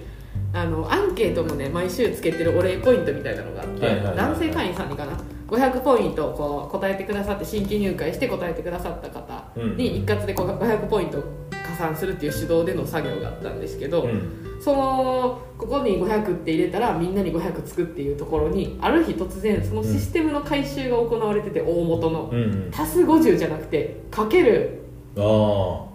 [0.54, 4.28] あのアンケートもね毎週つけてるお礼ポイントみたいなのがあって、はいはいはいはい。
[4.30, 5.12] 男性会員さんにかな
[5.54, 9.44] 500ポイントをこう答えてくださって新規入会して答えてくださった方
[9.78, 14.60] に一括でこう500ポイント加算するっていう手動での作業があったんですけど、うん。
[14.62, 22.44] そのここに500って入れたらみんなに500つくっていうところにある日突然そのシステムの回収が行われてて大元のうん。
[22.44, 24.80] うん足す50じゃなくてかける
[25.18, 25.86] あ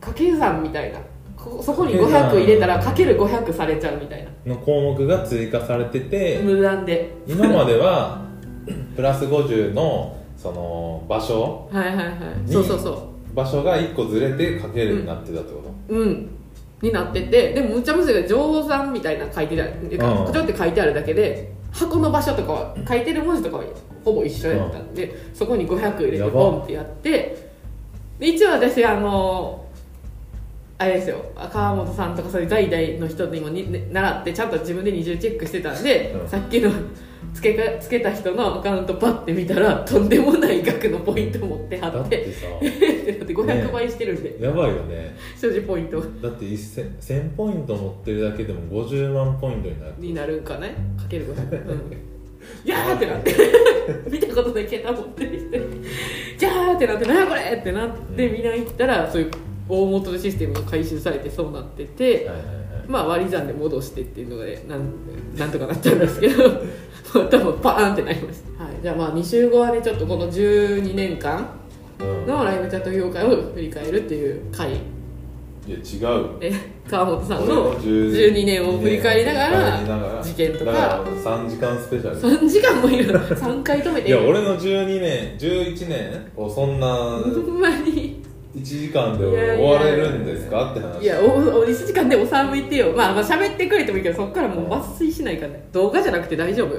[0.00, 0.98] 掛け算みたいな。
[1.36, 4.30] こそこに500入れたらかける500されちゃうみたいな。
[4.30, 7.12] あの項目が追加されてて無断で。
[7.26, 8.23] 今までは
[8.94, 12.08] プラス50のその場所はいはいはい。
[12.44, 16.30] にそうそうそ場所が1個ずれてかけるになってたってこと、ううん。
[16.82, 23.64] になっててでもむちゃむちゃ乗算みたいな書いてあるっていうかうんって書いてあるだけで箱の場所とかは書いてる文字とかは
[24.04, 27.50] ほぼ一緒やったんで、そこに500入れてボンってやって
[28.18, 29.64] で一応私あの
[30.76, 31.24] あれですよ。
[31.52, 36.28] 川本さんとかそういう代々の人にもに、ね習ってちゃんと自分で二重チェックしてたんで、うん。
[36.28, 36.70] さっきの
[37.34, 45.14] つけかつけた人のアカウントパッて見たらとんでもない額のポイント持ってはっだっててさって だって500倍してるんで、やばいよね。
[45.38, 46.00] 所持ポイント。
[46.00, 49.92] だって1000 1000ポイント持ってるだけでも50万ポイントになる。
[49.98, 50.74] になるんかね？
[50.96, 51.92] かける500、うん、
[52.64, 53.34] い やーってなって。
[54.10, 55.58] 見たことない桁持ってる人。
[55.58, 55.84] に
[56.38, 58.44] じゃーってなって「何やこれ!」ってなってみん。
[58.44, 59.30] な行ったらそういう
[59.68, 64.92] 大元のシステムが回収されてそうなってて、はいはいはいまあ割り算で戻してっていうのでなん
[65.36, 66.48] なんとかなったんですけど
[67.14, 71.46] まあ多分パーンってなりました、はい、じゃあまあ2週後はねちょっとこの12年間
[72.00, 74.72] うんのライブチャット業界を振り返るっていう回。
[75.66, 75.80] いや違
[76.20, 76.38] う。
[76.40, 76.52] で
[76.86, 82.20] 川本さん俺の12年を振り返りながらら事件とだかから3時間スペシャル。
[82.20, 83.12] 3時間もいる。
[83.12, 84.08] の3回止めて。
[84.08, 88.22] いや俺の12年11年をそんなほんまに
[88.54, 90.70] 1時間で終われるんですか？
[90.70, 91.02] って話。
[91.02, 91.26] いやお
[91.60, 92.92] お1時間で収めてよ。
[92.96, 95.68] まあまあ喋ってくれてもいいけどそっからもう抜粋しないからね。
[95.72, 96.74] 動画じゃなくて大丈夫。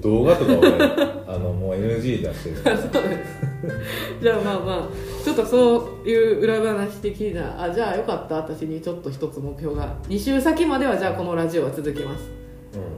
[0.00, 0.70] 動画とか俺
[1.28, 2.56] あのもう NG 出してる。
[2.64, 4.22] そうです。
[4.22, 8.36] じゃあまあまあちょっとそういう裏話的なあじゃあよかった。
[8.36, 9.94] 私にちょっと一つ目標が。
[10.08, 12.24] 2週先まではじゃあこのラジオは続きます。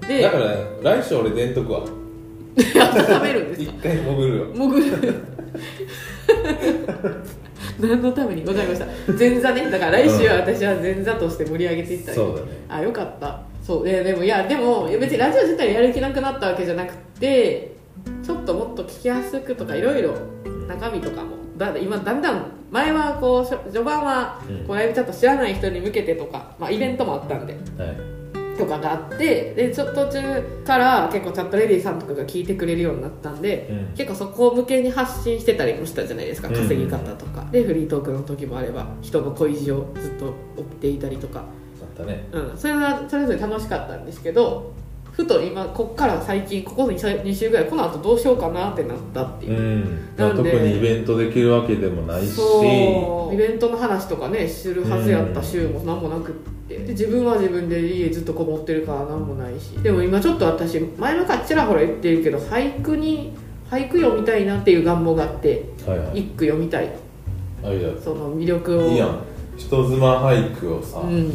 [0.01, 0.09] うん。
[0.09, 0.55] でだから
[0.99, 1.81] 来週俺出んとくわ。
[2.57, 4.45] 温めるんです一か回潜るよ。
[4.55, 5.15] 潜る
[7.79, 8.45] 何のために？
[8.45, 8.87] ございました。
[9.13, 9.71] 前座ね。
[9.71, 12.17] だから来週は私は前座として盛り上げていったり。
[12.17, 12.49] そうだね。
[12.69, 13.41] あよかった。
[13.63, 13.89] そう。
[13.89, 17.77] えでもいやでも別にラジオ自体やる気なくなったわけじゃなくて
[18.23, 20.15] ちょっともっと聞きやすくとかいろいろ
[20.69, 21.37] 中身とかも。
[21.57, 24.67] だ今だんだん前はこう序盤はうん。
[24.67, 27.55] こうライブチャット知らない人に向けてとか、まあ、イベントもあったんで。
[27.55, 28.16] はい
[28.57, 33.95] とかがあってでちょっと途中から結構チャットレディさんとかが聞いてくれるようになったんで、うん。
[33.97, 41.47] 結構そこ向けに発信してたりもしたじゃないですか稼ぎ方とか、でフリートークの時もあれば人の恋路をずっと追っていたりとか、あっ
[41.97, 42.29] たね。
[42.33, 44.73] うん、それはそれぞれ楽しかったんですけど
[45.17, 49.59] ふと今こっから最近ここ2週ぐらいこの後どうしようかなってなったっていう。
[49.59, 50.17] う、ん。
[50.17, 52.33] なんで特にイベントできるわけでもないし。
[52.33, 56.35] そうイベントの話とかねするはずやった週も何もなくっ
[56.69, 56.77] て。
[56.77, 59.71] で自分は自分で家ずっとこもってるから何もないし。
[59.83, 63.33] でも今ちょっと私前々からちらほら言ってるけど俳句に
[63.71, 66.21] 俳句読みたいなっていう願望があってはいはい。
[66.21, 66.93] 一句読みたい。
[68.05, 68.89] その魅力を。
[68.91, 69.21] いいやん。
[69.57, 71.31] 人妻俳句をさ、うん。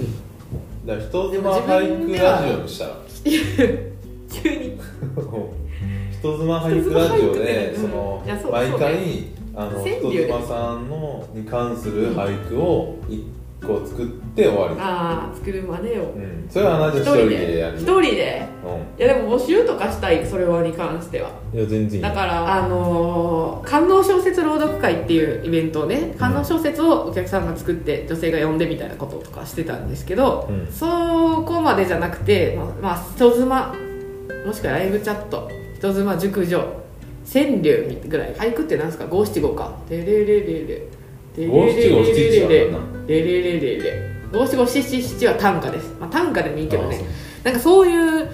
[0.86, 3.01] だから人妻俳句ラジオにしたら
[4.32, 4.78] 急に。
[6.22, 13.24] 人妻俳句ラジオでその毎回あの人妻さんのに関する俳句を一
[13.66, 17.78] 個作って終わり、ああ作るまでようん、それは同じ一一人人ででやる。
[17.78, 18.48] 一人で？
[18.66, 21.30] ういやでも募集とかしたいそれはに関しては。
[21.54, 30.68] んいや全然だからあのー官能小説朗読会っていうイベントをね官能小説をお客さんが作って女性が読んでみたいなこととかしてたんですけど、うん。
[30.72, 33.76] そこまでじゃなくて、まあまあ、人妻
[34.46, 36.58] もしくはライブチャット人妻熟女
[37.32, 38.34] 川柳ぐらい。
[38.34, 39.06] 俳句ってなんですか？
[39.06, 40.88] 五七五か「でれれれれ」で
[41.38, 42.80] 五七五七七は
[44.32, 47.02] 五七五七七は短歌です、まあ、短歌でもいいけどね
[47.44, 48.30] なんかそういう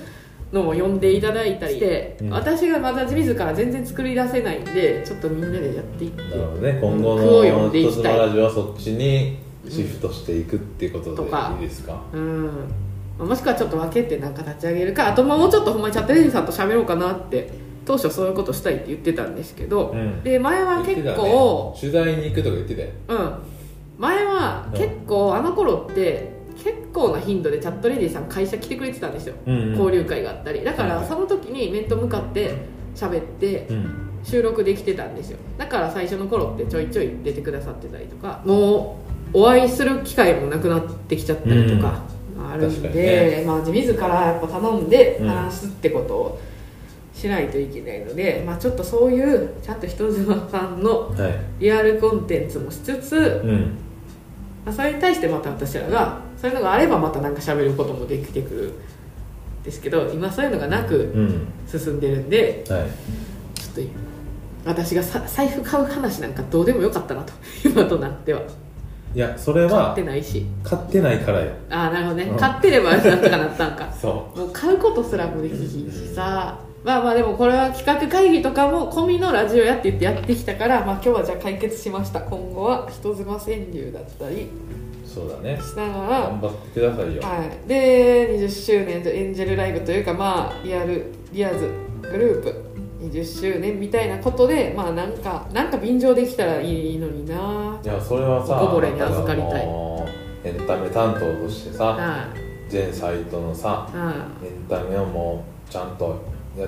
[0.51, 9.37] のも読んでいただいたりして、うん私がまた自ら全然作り出せないんでちょっとみんなでやっていってなるほどね今後の人でいきたい妻ラジオはそっちに
[9.69, 11.21] シフトしていくっていうことで
[11.63, 12.45] いいですかうん
[13.17, 17.49] まあもしくはちょっと分けてなんか立ち上げるかあとまあもうちょっとほんまにチャットレディさんと喋ろうかなって
[17.87, 20.21] 当初そういうことしたいって言ってたんですけど、うん。
[20.21, 22.89] で前は結構、ね、取材に行くとか言ってたよ。
[23.07, 23.33] うん。
[23.97, 26.29] 前は結構あの頃って
[26.63, 29.71] 結構な頻度でチャットレディさん会社来てくれてたんですよ、うんうん。
[29.71, 30.63] 交流会があったり。
[30.63, 32.55] だかはいらその時に面と向かって
[32.93, 34.03] 喋ってうん。
[34.23, 35.37] 収録できてたんですよ。
[35.57, 38.99] だから最初の頃ってちょいちょい出てくださってたりとかも
[39.33, 42.01] うお会いする機会もなくなってきちゃったりとか
[42.51, 45.29] あるん確かにで、まあ、自らやっぱ頼んでうん。
[45.29, 46.39] 話すってことを
[47.17, 51.39] しないといけないので、まあ、ちょっとそういうちゃんと人妻さんのはい。
[51.59, 53.75] リアルコンテンツもしつつ、うん。
[54.63, 61.47] まあ、それに対してまた私らがそういうのがあればまたなんか喋ることもできてくるんですけど今そういうのがなくうん。
[61.65, 62.89] 進んでるんではい。
[63.55, 63.91] ちょっと
[64.69, 67.33] 私がさ財布買う話なんかどうでもよかったなと
[67.65, 68.41] 今となっては。
[69.15, 70.45] いやそれ買はってないし。
[70.63, 71.51] 買ってないからよ。
[71.71, 72.37] ああなるほどね、うん。
[72.37, 73.89] 買ってればなんとかなったんか。
[73.99, 82.21] そもう買うことすらもできひんしさまあまあでもこれは企画会議とかも込みのラジオやって言ってやってきたから、まあ、今日はじゃあ解決しました。
[82.21, 84.47] 今後は人妻川柳だったりう
[85.05, 85.59] そうだね。
[85.61, 87.21] しながら頑張ってくださいよ。
[87.23, 91.69] はい、で20周年とエンジェルライブというかまあリアルリアズ
[92.03, 92.63] グループ
[93.01, 97.81] 20周年みたいなことでまあなんかなんか便乗できたらいいのにな。
[97.83, 99.67] いやそれはさおこぼれに預かりたい。
[100.45, 102.71] エンタメ担当としてさはい。
[102.71, 106.67] 全サイトのさはエンタメをもうちゃんとや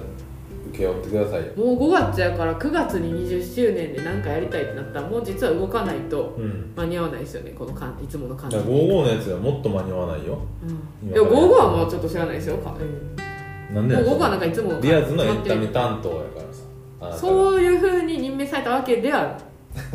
[0.69, 6.73] 受け負ってくださいもう5月やから9月に20周年で何かやりたいってなったらもう実は動かないとうん。
[6.75, 8.57] 間に合わないですよねこのかんいつもの感じ。
[8.57, 10.39] だから55のやつはもっと間に合わないよ。
[11.01, 12.57] うん、いや55はもうちょっと知らないですよ。
[12.57, 16.63] か、うん、なんでもう55はなんかいつものリアズのエンタメ担当やからさ
[17.01, 17.13] あなた。
[17.15, 19.37] がそういうふうに任命されたわけでは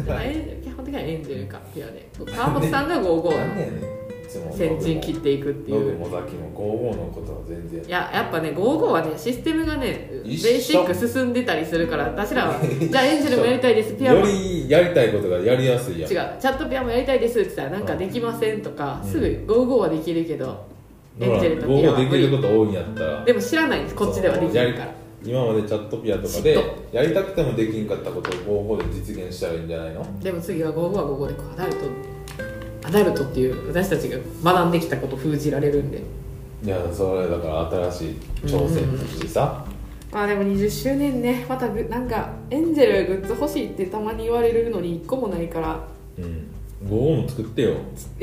[0.09, 2.09] え基本的にはエンジェルかピアで。
[2.27, 3.94] 川本さんが55何ややねん
[4.53, 5.99] 先陣切っていくっていう。
[5.99, 6.51] ノブもザキも
[6.92, 7.88] 55のことは全然い。
[7.90, 16.09] ややっぱね55はねシステムがねベーシック進んでたりするから私らは じゃあエンジェルもやりたいですピアもよ違うりやりたいことがやりやすいやん。
[16.09, 19.11] チャットピアもやりたいですって言ったらなんかできませんとか、うん。
[19.11, 20.59] すぐ55はできるけど、だか
[21.18, 23.25] らエンジェルとピアは55できること多いんやったら。
[23.25, 25.05] でも知らないんですこっちではできるから。
[25.27, 26.59] 今までチャットピアとかで
[26.92, 30.07] やりたくてもできんかったことを55で実現したらいいんじゃないの？
[30.23, 31.79] でも次は55は55でアダルト
[32.85, 36.03] アダルトっていう私たちが学んできたことを封じられるんで。
[36.64, 38.16] いやそれだから新しい
[38.47, 39.66] 挑戦だしさ、
[40.11, 45.79] まあでも20周年ねまたなんかエンジェルグッズ欲しいってたまに言われるのに1個もないから。
[46.18, 46.47] うん。
[46.88, 47.75] 55も作ってよ。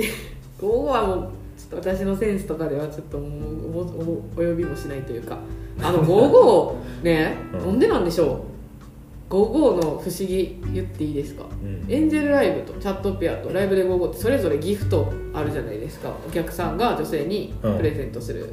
[0.60, 5.38] 55はもうちょっと私のセンスとかではちょっともうおおお呼びもしないというか。
[5.80, 7.60] あの55ね、 うん。
[7.60, 8.38] なんでなんでしょう
[9.32, 11.86] 55の不思議言っていいですか、うん。
[11.90, 16.14] エンジェルライブとチャットピアとライブで55ってそれぞれギフトあるじゃないですか。
[16.28, 18.50] お客さんが女性にプレゼントする、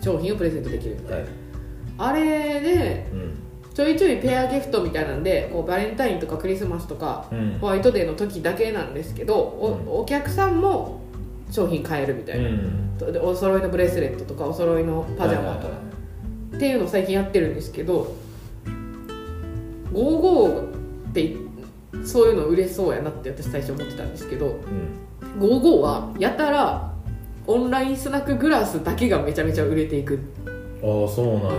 [0.00, 1.26] 商品をプレゼントできるみたいな、はい
[1.96, 3.38] あれでうん。
[3.72, 7.58] ちょいちょいペアギフトみたいなんでこうバレンタインとかクリスマスとか、うん。
[7.60, 11.00] ホワイトデーの時だけなんですけどお,、お客さんも
[11.50, 15.78] 商品買えるみたいな、うんでお揃いのブレスレットとかお揃いのパジャマとか、はいはいは
[16.52, 16.56] い。
[16.56, 18.16] っていうのを最近やってるんですけど
[19.94, 21.36] 55って
[22.04, 26.92] そういうの売れそうやなって私最初思ってたんですけどうん55はやたら
[27.46, 30.18] オンラインスナックグラスだけがめちゃめちゃ売れていく。
[30.82, 31.50] ああそうなんや。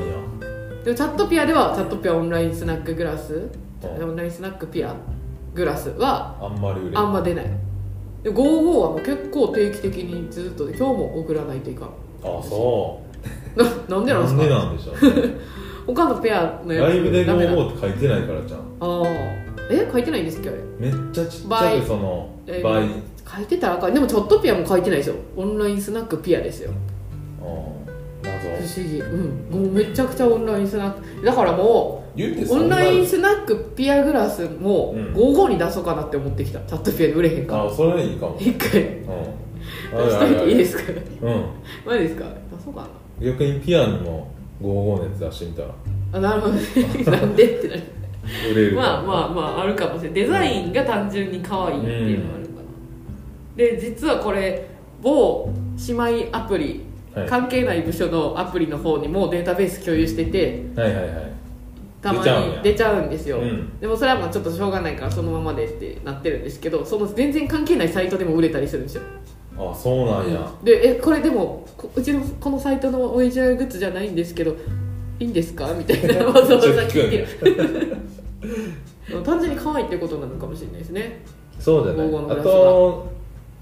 [0.83, 3.49] でもチャットピアではチャットピアオンラインスナックグラス
[3.83, 4.95] うんオンラインスナックピア
[5.53, 7.45] グラスはあんまり売れあんま出ない。
[8.23, 11.87] で55はもう結構定期的にずっとで今日も送らないといかん。
[11.87, 13.01] あそ
[13.55, 13.63] な
[13.97, 14.37] なんでうなんですか？
[14.37, 14.95] なんでなんでしょう
[15.85, 16.89] 他のペアのやつ。
[16.89, 18.59] ライブでダメな55って書いてないからじゃん。
[18.59, 19.05] ああ
[19.69, 20.57] え書いてないんですっけあれ？
[20.79, 21.79] めっちゃちっちゃ倍。
[21.81, 22.85] くそのえー倍。
[23.37, 23.93] 書いてたらあかん。
[23.93, 25.15] でもチャットピアも書いてないですよ。
[25.35, 26.71] オンラインスナックピアですよ。
[26.71, 26.75] うん
[28.23, 28.49] 謎。
[28.67, 28.99] 不思議。
[28.99, 29.63] うん。
[29.63, 31.25] もうめちゃくちゃオンラインスナック。
[31.25, 35.13] だからもうオンラインスナックピアグラスもうん。
[35.13, 36.59] 55に出そうかなって思ってきた。
[36.61, 37.65] チャットピアで売れへんから。
[37.65, 38.37] あそれいいかも。
[38.39, 38.71] 一回。
[38.71, 40.09] 出うん。
[40.09, 40.83] しといていいですか？
[41.21, 41.45] うん。
[41.85, 42.25] マジですか？
[42.25, 42.87] 出そうかな。
[43.25, 44.27] 逆にピアにも
[44.61, 45.69] 55のやつ出してみたら。
[46.13, 46.61] あなるほどね。
[47.05, 47.81] なんでってなる。
[48.51, 50.21] 売れるまあまあまああるかもしれない。
[50.21, 54.67] デザインが単純に可愛いっていうのがあるかな、で実はこれ
[55.01, 55.49] 某
[55.87, 56.81] 姉妹アプリ、
[57.13, 57.27] はい。
[57.27, 61.35] 関係ない部署のアプリの方にもデータベース共有しててはいはいはい。
[62.01, 63.79] たまに出ちゃうんですよ、うん。
[63.79, 69.01] でもそれはまあちょっとしょうがないからそのままでってなってるんですけどその全然関係ないサイトでも売れたりするんですよ
[69.57, 70.51] あそうなんや。
[70.63, 74.51] でえこれでもこうちのこのサイトのオリジナルグッズじゃないんですけど
[75.19, 75.71] いいんですか？
[75.73, 77.17] みたいな わざわざ聞いて。
[77.19, 77.27] る
[79.23, 81.21] 単純に可愛いってことなのかもしれないですね。
[81.59, 82.07] そうじゃない。
[82.07, 82.51] あ55のグラスが。
[82.51, 83.07] と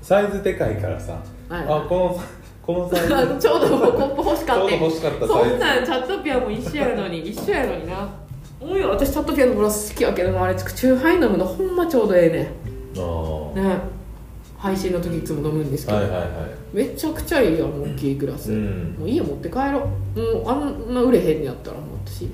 [0.01, 1.13] サイズでかいからさ。
[1.49, 1.63] はい。
[1.67, 2.21] あこの
[2.65, 3.13] このサイズ。
[3.39, 4.61] ちょうどコップ欲しかった。
[4.61, 8.09] ちょうど欲しかったそんなんチャットピアも一緒やのに一緒やのにな。
[8.61, 8.89] おいよ。
[8.91, 10.55] 私チャットピアのグラス好きやけどなあれ。
[10.55, 12.49] チューハイ飲むのほんまちょうどええ
[12.97, 13.75] あねね
[14.63, 16.31] 配信の時いつも飲むんですけど、あはいはいはい。
[16.71, 18.95] めちゃくちゃいいやん大きいグラス、うん。
[18.97, 20.19] もう家持って帰ろう。
[20.21, 22.29] もうあんな売れへんねやったらもう私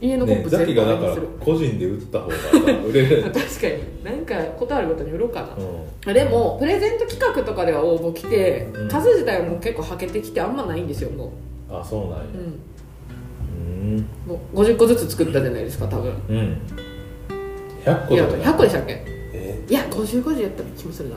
[0.00, 2.42] 家のコッねプザキがだから個人で売った方がさ
[2.84, 4.04] 売れる確かに。
[4.04, 5.48] なんかことあるごとに売ろうかな、
[6.08, 6.12] うん。
[6.12, 8.88] でもプレゼント企画とかでは応募来て、うん。
[8.88, 11.32] 数自体はもう結構はけてきてあんまないんですよも
[11.70, 12.24] あそうなんや。
[12.24, 12.60] う、うん、
[13.92, 14.06] うん。
[14.26, 16.12] もう50個ずつ作ったじゃないですか多分。
[16.28, 16.60] うん。
[17.84, 19.04] 100個いやとか100個でしたっけ？
[19.06, 19.17] え
[19.68, 21.16] いや50個でやった気もするな。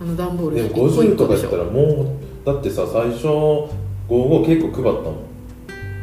[0.00, 3.26] あの段ボールでも一個一50とかやったらもうだってさ最初
[4.08, 5.30] 55結構配ったもん。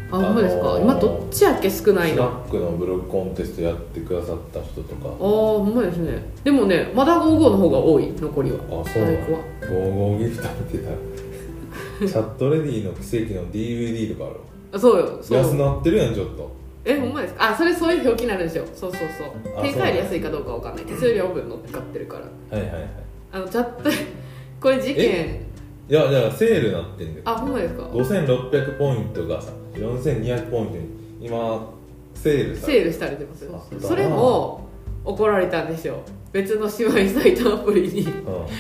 [0.09, 1.69] あほんまですか、あのー今どっちやっけ？
[1.69, 5.09] 少ないのスナックのブロックコンテストやってくださった人とか。
[5.09, 6.23] ああほんまですね。
[6.43, 8.57] でもねまだ55の方が多い残りは。
[8.57, 9.03] あそう。
[9.03, 10.97] なの在庫は55ギフト見てたら
[12.07, 14.33] チャットレディの奇跡の DVD とかあ
[14.75, 14.79] る。
[14.79, 16.51] そうよそう安なってるやんちょっと
[16.87, 17.51] えほんまですか？
[17.51, 18.65] あそれそういう表記になるんですよ。
[18.73, 19.57] そうそうそう。
[19.57, 20.85] あ定価より安いかどうかわかんない。
[20.85, 22.17] 手数料分乗っかってるか
[22.51, 22.57] ら。
[22.57, 22.89] はいはいはい。
[23.33, 23.89] あのチャット
[24.61, 25.41] これ事件。
[25.89, 30.79] いやだからセールなってんだよあほんまですか？5600ポイントがさ4200ポイントに。
[31.21, 31.69] 今
[32.13, 34.67] セールさセールされてますあそれも
[35.05, 35.99] 怒られたんですよ。
[36.33, 38.01] 別の姉妹サイトアプリに。
[38.01, 38.07] うん。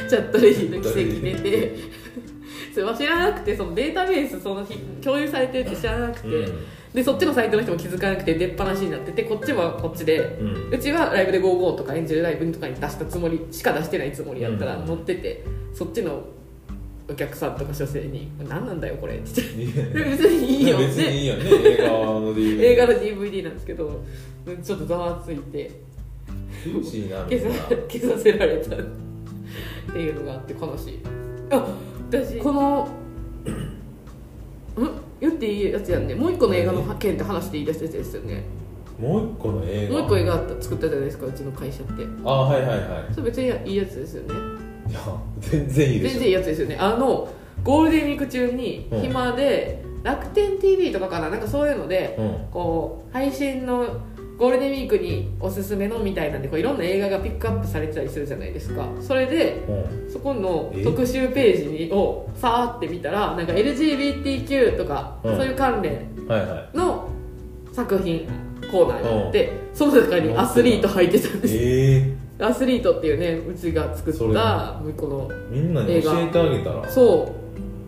[0.09, 1.75] チャットレディの奇跡出て。
[2.73, 6.53] それは知らなくてそのデータベースその日共有されてるって知らなくて、うん
[6.93, 10.69] でそっちのサイトの人も気づかなくて出っ放しになっててこっちはこっちで、うん。
[10.71, 14.87] うちはライブで55とかエンジェルライブとかに出したつもりしか出してないつもりやったらうん。
[14.87, 16.23] 載ってて、そっちの
[17.09, 19.41] お客さんとか女性に「何なんだよこれ」って。
[19.57, 20.07] 言っていや。
[20.07, 20.77] 別にいいよ。
[20.77, 24.03] 別にいねいよね映画の DVD 映画の DVD なんですけど
[24.63, 25.71] ちょっとざわついて。
[26.65, 28.75] 厳しいなみ消さ消させられた。
[28.75, 28.79] っ
[29.93, 30.99] ていうのがあって悲しい。
[31.49, 31.65] あ
[32.09, 32.37] 私。
[32.39, 32.87] この
[34.83, 35.06] ん？
[35.19, 36.15] 言っていいやつやんね。
[36.15, 38.43] もう一個の映画の件って話していいやつですよね。
[38.99, 39.93] もう一個の映画？
[39.93, 42.03] もう一個映画あった作ったじゃないですかうちの会社って。
[42.23, 43.13] あはいはいはい。
[43.13, 44.33] それ別にいいやつですよね。
[44.89, 44.99] いや
[45.39, 47.27] 全然いいでしょ全然いいやつですよねあの
[47.61, 49.01] ゴールデンウィーク中にうん。
[49.01, 51.29] 暇で楽天 TV とかかな？
[51.29, 52.47] なんかそういうので、うん。
[52.51, 53.99] こう配信の
[54.37, 58.87] ゴールデンウィークにおすすめのみたいなんでこういろんな映画がピックアップされてたりするじゃないですか。
[59.01, 60.11] それでうん。
[60.11, 65.37] そこのえ特集ページにをさーって見たらなんか LGBTQ とか、うん。
[65.37, 66.07] そういう関連
[66.73, 67.09] の
[67.73, 68.27] 作品
[68.71, 71.55] コーナーがあって、その中にアスリート入ってたんです。
[71.57, 76.87] ええアスリートっていうねうちが作ったこのみんなに教えてあげたら。
[76.87, 77.33] そ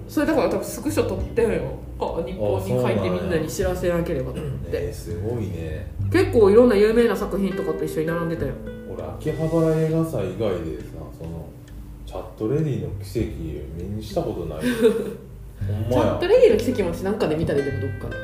[0.07, 0.11] う。
[0.11, 1.79] それだから多分スクショ撮ってんよ。
[1.99, 8.53] あ日本に書いてみんなに知らせなければと思って、えー、すごいね結構いろんな有名な作品とかと一緒に並んでたよ。
[8.91, 10.87] 俺秋葉原映画祭以外でさ
[11.17, 11.49] その
[12.05, 13.27] チャットレディの奇跡
[13.77, 14.59] 目にしたことない。
[14.65, 18.15] チャットレディの奇跡も私なんかで見たででもどっかで。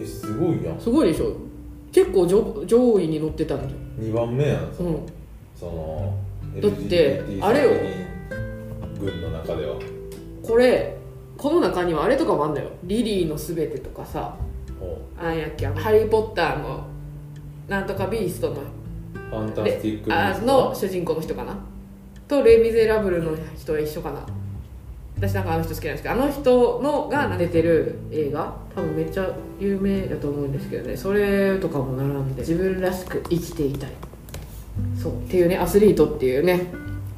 [0.00, 0.80] えすごいやん。
[0.80, 1.32] すごいでしょ。
[1.90, 4.72] 結構上上位に乗ってたんだよ2番目やん。
[4.76, 5.00] その,、うん。
[5.56, 6.14] その
[6.60, 7.70] だってあれよ。
[7.70, 7.80] 作
[9.00, 9.76] 品群の中では。
[10.42, 10.96] これ
[11.36, 14.36] この中にはあれとかもあんのよ「リリーのすべて」とかさ。
[14.38, 14.45] ほ
[15.18, 15.38] あん。
[15.38, 16.86] やっけハリー・ポッターの
[17.68, 18.54] なんとかビーストの。
[18.54, 18.58] う
[19.30, 21.56] ファンタスティック・あの主人公の人かな。
[22.28, 24.20] とレ・ミゼラブルの人は一緒かな。
[25.16, 29.26] 私なんかあの人好きなんですけどあの人のが出てる映画多分めっちゃ
[29.58, 30.96] 有名だと思うんですけどね。
[30.96, 33.90] それとかも並んで自分らしく生きていたい。
[35.00, 35.12] そう。
[35.12, 36.66] っていうねアスリートっていうね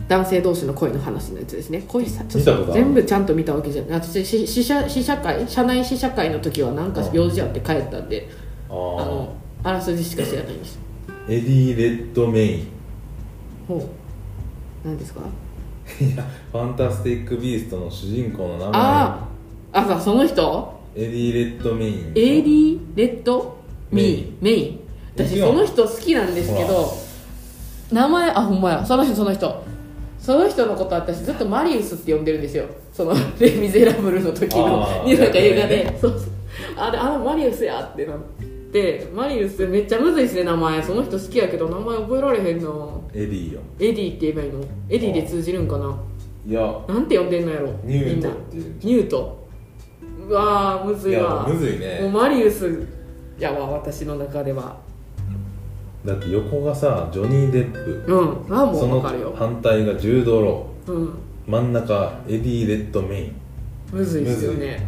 [0.08, 1.84] 男性同士の恋の話のやつですね。
[1.86, 2.24] 恋さ
[2.72, 4.00] 全部ちゃんと見たわけじゃない。
[4.00, 8.28] 私し試写試写会社内試写会の時はなんか用事あって帰ったんで
[8.70, 10.78] ああのあらすじしか知らないんです。
[11.08, 12.66] あエディ・レッドメイン
[13.68, 13.82] ほう。
[14.86, 15.20] 何ですか？
[16.00, 18.70] いやファンタスティック・ビーストの主人公の名前。
[18.74, 19.28] あ
[19.72, 20.80] ああさその人？
[20.94, 23.58] エディ・レッドメインエリー・レッド・
[23.92, 24.80] ミーメイン
[25.14, 26.92] 私その人好きなんですけど
[27.92, 28.86] 名前あほんまや。
[28.86, 29.67] その人その人
[30.28, 32.66] その人のこと私ずっとマリウスって呼んでるんですよ。
[32.92, 35.98] その「レ・ミゼラブル」の時のになんか映画で、ね。
[35.98, 36.20] そうそう。
[36.76, 38.18] あれあのマリウスやってなっ
[38.70, 39.08] て。
[39.14, 40.82] マリウスめっちゃむずいですね名前。
[40.82, 42.68] その人好きやけど名前覚えられへんな。
[43.14, 43.60] エディよ。
[43.80, 44.60] エディって言えばいいの？
[44.90, 45.98] エディで通じるんかな？
[46.46, 46.78] いや。
[46.86, 47.68] なんて呼んでんのやろ？
[47.82, 49.48] ニュートっていうニュート？
[50.28, 51.46] うわーむずいわ。
[51.48, 52.86] むずいもうねマリウス
[53.38, 54.76] やわ私の中では
[56.04, 58.04] だって横がさジョニー・デップ。
[58.06, 58.56] うん。
[58.56, 59.34] あもそうの分かるよ。
[59.36, 61.06] 反対がジュード・ロうん。
[61.06, 61.10] ー
[61.46, 63.36] 真ん中エディ・レッドメイン。
[63.92, 64.86] むずいですよね。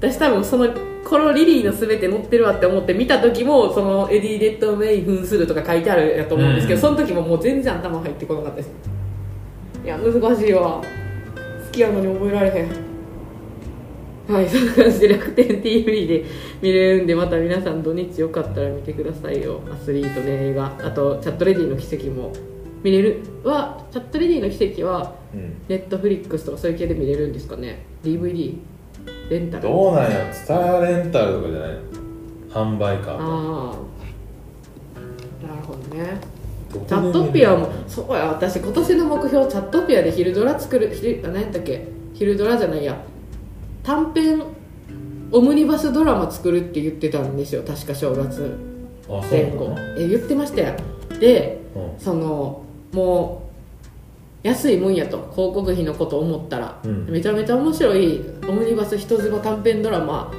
[0.00, 0.68] 私多分その
[1.04, 6.96] このリリーの全て載ってるわって思って見た時もそのエディ・レッドメイン扮するとか書いてあるやと思うんですけど、うん。
[6.96, 8.70] その時ももう全然頭入ってこなかったです。
[9.84, 10.80] いや難しいわ。
[10.80, 12.83] 好きやのに覚えられへん
[14.26, 16.24] はいそんな感じで楽天 TV で
[16.62, 19.60] 見れるんでまた皆さん土日よかったら見てくださいよ。
[19.70, 20.66] アスリートの映画。
[20.82, 22.32] あとチャットレディの奇跡も。
[22.82, 23.20] 見れる？
[23.44, 25.54] はチャットレディの奇跡はうん。
[25.68, 27.84] ネットフリックスとかそういう系で見れるんですかね。
[28.02, 28.56] DVD
[29.28, 29.64] レンタル？
[29.64, 31.70] どうなんやツタヤレンタルとかじゃない？
[31.72, 31.80] の
[32.50, 33.12] 販売か。
[33.12, 33.76] ああ
[35.46, 36.18] なるほどね。
[36.72, 37.68] チャットピアも。
[37.86, 41.86] そうや私今年の目標チャットピアで昼ドラ作る昼あ何やったっけ？
[42.14, 42.96] 昼ドラじゃないや
[43.84, 44.42] 短編
[45.30, 48.56] オムニバスドラマ作るって言ってたんですよ確か正月
[49.30, 49.76] 前後。
[49.98, 50.74] え言ってましたよ。
[51.20, 52.00] でうん。
[52.00, 52.62] その
[52.92, 53.50] も
[54.42, 57.06] う安いもんやと広告費のこと思ったら、うん。
[57.10, 60.32] めちゃめちゃ面白いオムニバス人妻短編ドラマ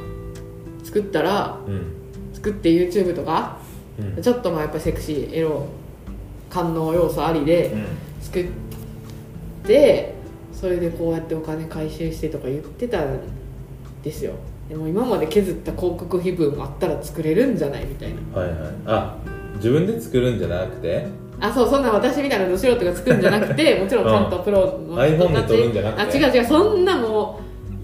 [0.83, 1.93] 作ったらうん。
[2.33, 3.59] 作って YouTube とか
[3.99, 4.21] うん。
[4.23, 5.67] ちょっとまあやっぱセクシーエロ
[6.49, 7.85] 官能要素ありでうん。
[8.21, 8.45] 作っ
[9.63, 10.14] て
[10.55, 13.19] それでこうやってお金回収してとか言ってたん
[14.01, 14.33] ですよ。
[14.69, 18.39] でも今まで削った広告費分あったら作れるんじゃないみたいな。
[18.39, 18.57] はいはい。
[18.85, 19.17] あ
[19.57, 21.05] 自分で作るんじゃなくて？
[21.39, 26.17] あそうそんな私みたいなど素人が作るんじゃなくて もちろんちゃんとプロの iPhone で撮るんじゃなくて？
[26.23, 27.39] あ違う違うそんなも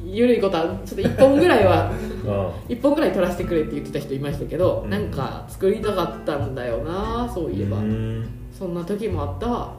[0.06, 1.92] う緩いことはちょっと1本ぐらいは
[2.24, 2.76] うん。
[2.76, 4.90] 1本ぐらい撮らせてくれって言ってた人いましたけど、うん。
[4.90, 8.26] なんか作りたかったんだよなそういえば、うん。
[8.58, 9.48] そんな時もあった。
[9.48, 9.74] わ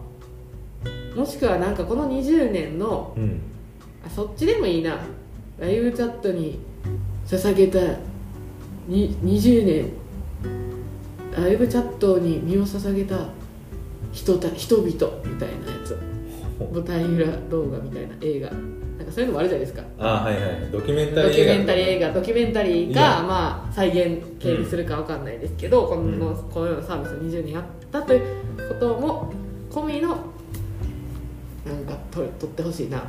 [1.17, 3.41] もしくはなんかこの20年のうん。
[4.05, 4.99] あそっちでもいいな。
[5.59, 6.59] ライブチャットに
[7.27, 7.79] 捧げた
[8.89, 9.91] に20年。
[11.37, 13.29] ライブチャットに身を捧げた
[14.13, 15.99] 人た人々みたいなやつ。
[16.73, 18.51] 舞台裏動画みたいな映画。
[18.51, 19.83] なんかそういうのもあるじゃないですか。
[19.99, 20.71] あはいはい。
[20.71, 22.13] ドキュメンタドリー映画キュメンタリー映画。
[22.13, 28.21] ドキュメンタリーがまあ再現系にするかわかんないですけど、このこのようなサービスを20年やったという
[28.69, 29.33] ことも
[29.71, 30.17] 込みの
[31.65, 33.03] なんか撮撮ってほしいな。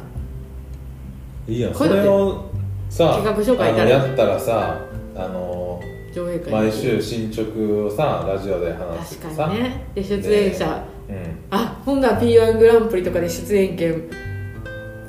[1.47, 1.73] いいやん。
[1.73, 2.51] そこういうのってれを
[2.89, 4.77] さ企画書書いてあのやったらさ
[5.15, 5.81] あの
[6.13, 7.41] 上映会毎週進捗
[7.85, 9.29] をさラジオで話してさ。
[9.29, 9.85] 確かにね。
[9.95, 11.15] で出演者、うん。
[11.49, 14.09] あほんなら P1 グランプリとかで出演権。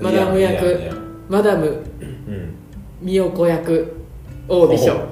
[0.01, 0.67] マダム役。
[0.67, 0.95] いやいやいや。
[1.29, 1.67] マダム。
[1.67, 2.55] うん。
[3.03, 3.95] 美代子役。
[4.49, 5.09] オーディション。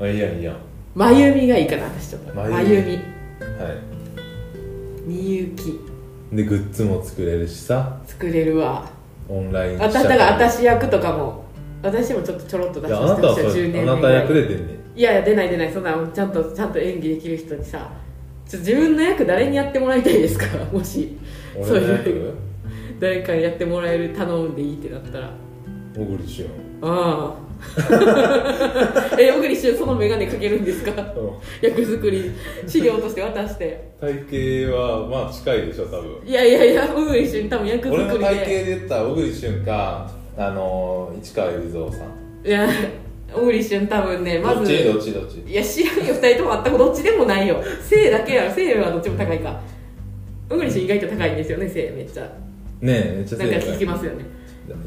[0.00, 0.56] あいいやんいいやん。
[0.94, 2.34] 真由美がいいかな私ちょっと。
[2.34, 3.00] 真由真由美は
[5.06, 5.70] みゆき。
[5.70, 5.95] い
[6.32, 7.98] でグッズも作れるしさ。
[8.06, 8.88] 作れるわ。
[9.28, 11.44] オンラインあただから私役とかも。
[11.82, 14.98] 私もちょっとちょろっと出いやさあなたはそせてほしい10年れあなた役で出んねん。
[14.98, 15.72] いやいや出ない出ない。
[15.72, 17.90] そんなちゃんとちゃんと演技できる人にさ。
[18.48, 20.46] ちょ自分の役誰にやってもらいたいですか？
[20.72, 21.16] もし。
[21.62, 21.92] そういう。
[21.92, 22.34] 役
[22.98, 25.30] 誰かにやってもらえる頼んでいいってなったら。
[25.94, 26.46] 小栗旬。
[26.82, 27.45] ああ
[29.18, 30.92] え小栗旬その眼鏡かけるんですか？
[31.60, 32.30] 役作り
[32.66, 33.92] 資料として渡して。
[34.00, 36.26] 体型はまあ近いでしょ多分。
[36.26, 38.30] いやいやいや小栗旬多分役俺の作りで。
[38.30, 42.46] 体型で言ったら小栗旬かあの市川海老蔵さん。
[42.46, 42.68] いや
[43.32, 44.60] 小栗旬多分ねまず。
[44.60, 44.84] どっち？
[44.84, 45.12] どっち？
[45.12, 45.40] どっち？
[45.50, 47.62] いや知らんよ2人とも全くどっちでもないよ。
[47.82, 48.50] 背だけやろ。
[48.52, 49.60] 背はどっちも高いか。
[50.48, 52.22] 小栗旬意外と高いんですよね背めっちゃ。
[52.22, 52.30] ね
[52.82, 54.24] えめっちゃなんか正聞きますよね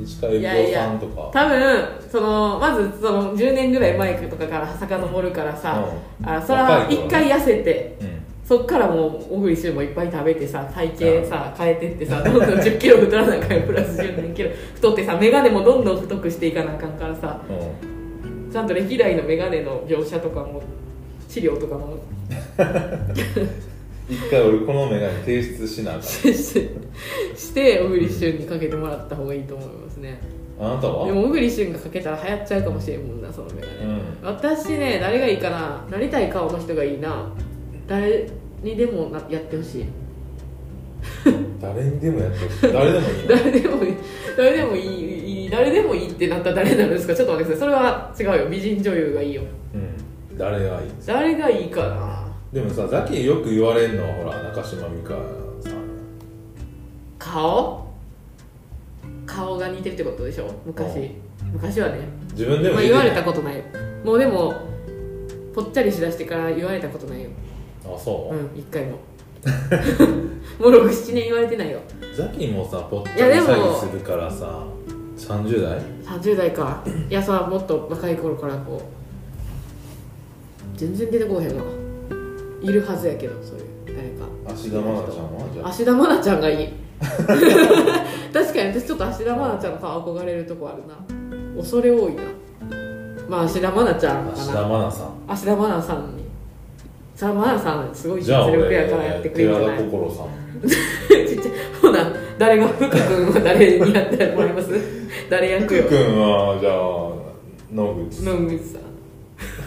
[0.06, 1.30] 市川海老蔵さんとか。
[1.34, 5.86] 多分そのまずその10年ぐらい前とかから遡るからさ、
[6.20, 6.30] うん。
[6.30, 8.20] あそれは一回痩せてうん。
[8.46, 13.68] そっからもう小栗旬もいっぱい食べてさ体型さ変えてってさどんどん1 0キロ太らなあかんよ。
[13.68, 14.50] プラス10年キロ。
[14.76, 18.52] 太ってさ眼鏡もどんどん太くしていかなあかんからさうん。
[18.52, 20.62] ちゃんと歴代の眼鏡の描写とかも
[21.28, 21.98] 資料とかも
[24.10, 26.04] 一回俺この眼鏡提出しなあかん。
[26.04, 30.20] してして小栗旬にかけてもらった方がいいと思いますね。
[30.60, 31.06] あなたは？
[31.06, 34.02] でも小栗旬がかけたら流行っちゃうかもしれんもんなその眼鏡、うん。
[34.24, 35.86] 私ね誰がいいかな？
[35.92, 37.32] なりたい顔の人がいいな。
[37.88, 38.28] 誰
[38.64, 39.86] にでもなやってほしい。
[41.62, 42.74] 誰にでもやってほしい。
[42.74, 43.28] 誰でもいいの？
[43.28, 43.94] 誰でもいい。
[44.36, 47.16] 誰でもいいいい誰でもいいってなったら誰になるんですか？
[47.16, 47.70] ちょっと待ってください。
[47.70, 48.50] それは違うよ。
[48.50, 49.44] 美人女優がいいよ。
[49.76, 50.38] うん。
[50.38, 52.19] 誰がいい誰がいいかな？
[52.52, 55.10] でもさザキよく言われるのはほら中島美嘉
[55.70, 55.80] さん
[57.20, 57.88] 顔？
[59.26, 60.52] 顔が似てるってことでしょ？
[60.66, 61.12] 昔。
[61.54, 62.00] 昔はね。
[62.32, 63.58] 自分でもまあ、言われたこことない。
[63.58, 63.64] よ
[64.04, 64.54] もうでも
[65.54, 67.30] ぽっちゃりしだしてから言われたことないよ。
[67.84, 68.36] とあそう？
[68.36, 68.98] う、ん一回も。
[70.60, 71.80] もう67年言われてないよ。
[72.18, 74.64] ザキもさぽっちゃり詐欺するからさ
[75.18, 76.84] 30代30代か。
[77.10, 78.82] いやさもっと若い頃からこう。
[80.78, 81.62] 全然出てこうへんわ
[82.62, 84.26] いるはずやけどそういう誰か。
[84.54, 85.48] 芦田愛菜ちゃんは？
[85.54, 85.70] じゃあ。
[85.70, 86.68] 芦田愛菜ちゃんがいい。
[88.34, 90.96] 確かに私ちょっと芦田愛菜ちゃんの顔憧れるとこあるな。
[91.62, 92.24] 恐れ多いな。
[93.28, 95.12] まあ芦田愛菜ちゃんか芦田な愛菜さん。
[95.28, 96.24] 芦田愛菜さんに。
[97.16, 99.78] 芦田愛菜さんすごい実力やからやってくれるんじゃ寺ない？
[99.78, 100.28] 田心さん。
[100.70, 101.54] ちっちゃい。
[101.82, 104.70] ほな誰が福君は誰にやってもらいます？
[105.30, 105.84] 誰役よ。
[105.84, 106.76] 福君はじゃあ
[107.72, 108.82] 野口野口さん。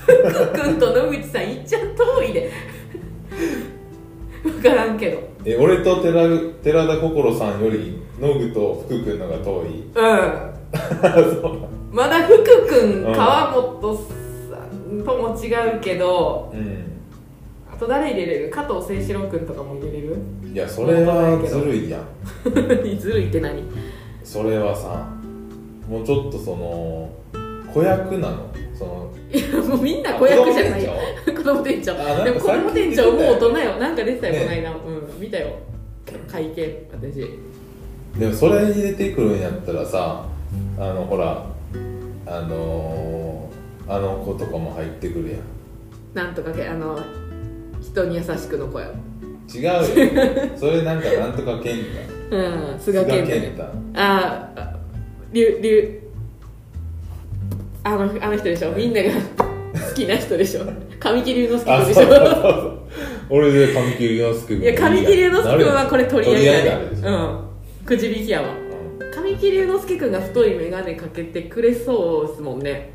[0.03, 2.51] 福君と野口さんいっちゃ遠いで
[4.43, 5.19] 分からんけど。
[5.45, 6.29] え俺と寺
[6.63, 9.83] 寺田心さんより野口と福君のが遠い？
[9.83, 9.93] うん。
[11.43, 11.59] そう。
[11.91, 14.03] まだ福君うん川本さ
[14.95, 16.83] んとも違うけどうん。
[17.73, 18.51] あと誰入れれる？
[18.51, 20.17] 加藤清志郎君とかも入れれる？
[20.53, 22.03] いやそれはずるいやん。
[22.99, 23.63] ずるいって何？
[24.25, 25.07] それはさ
[25.89, 27.11] もうちょっとその
[27.75, 28.37] 子役なの
[28.83, 30.85] そのいやもうみんな子役じゃない。
[30.85, 30.93] よ
[31.25, 31.95] 子子供店長。
[32.25, 33.77] でも子供店長もう大人よ。
[33.79, 35.21] なんか出てたよねこの間、うん。
[35.21, 35.59] 見たよ。
[36.31, 37.39] 会見私。
[38.19, 40.27] でもそれ入れてくるんやったらさ
[40.79, 41.47] あのほら
[42.27, 45.41] あのー、あの子とかも入ってくるやん。
[46.15, 46.99] なんとかけあの
[47.81, 48.89] 人に優しくの子や。
[49.53, 49.83] 違うよ。
[50.57, 51.77] それなんかなんとか 健
[52.31, 53.63] 太うん菅健太。
[53.95, 54.77] ああ
[55.33, 56.03] りゅりゅ
[57.85, 58.73] あのあの人でしょ？
[58.73, 60.61] みんなが好きな人でしょ？
[61.01, 62.03] 神木隆之介あ君でしょ？
[62.03, 62.79] そうそうそうそう。
[63.31, 67.39] 俺で神木隆之介君いや神木隆之介君はこれ取り合いや取り合いうん。
[67.85, 68.49] くじ引きやわ。
[69.15, 72.91] 神木隆之介君が太い眼鏡かけてくれそうですもんね。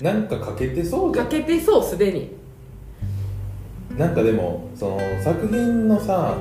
[0.00, 2.30] なんかかけてそうじゃかんけてそうすでに。
[3.98, 6.36] なんかでもその作品のさ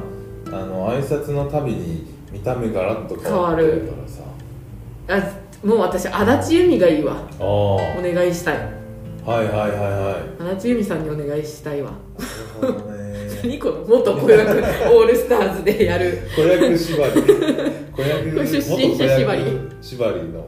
[0.47, 4.23] あの挨拶のたびに見た目ガラッと変わってるからさ。
[5.07, 7.17] あもう私足立由美がいいわ。
[7.39, 8.57] お願いしたい。
[9.25, 10.51] はいはいはいはい。
[10.51, 11.91] 足立由美さんにお願いしたいわ。
[12.61, 13.09] なるほどね。
[13.43, 14.51] 何この元子役
[14.93, 16.17] オールスターズでやる。
[16.35, 17.13] 子役縛り。
[17.93, 19.43] 子役出身者縛り。
[19.81, 20.47] 縛りの。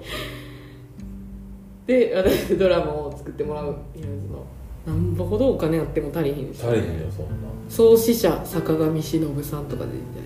[1.87, 3.71] で私ドラマを作ってもらういう
[4.31, 4.45] の。
[4.85, 6.63] なんぼほどお金あっても足りひんでし。
[6.65, 7.27] ょ足りへんよそん
[7.69, 10.19] 創始者坂上忍さんとかでいいんじ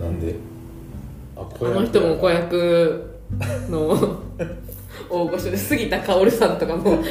[0.04, 0.10] ない？
[0.10, 0.34] ななんで？
[1.36, 3.09] あ子あの人も子役
[3.70, 4.20] の
[5.08, 7.02] 大御所で杉田薫さんとかも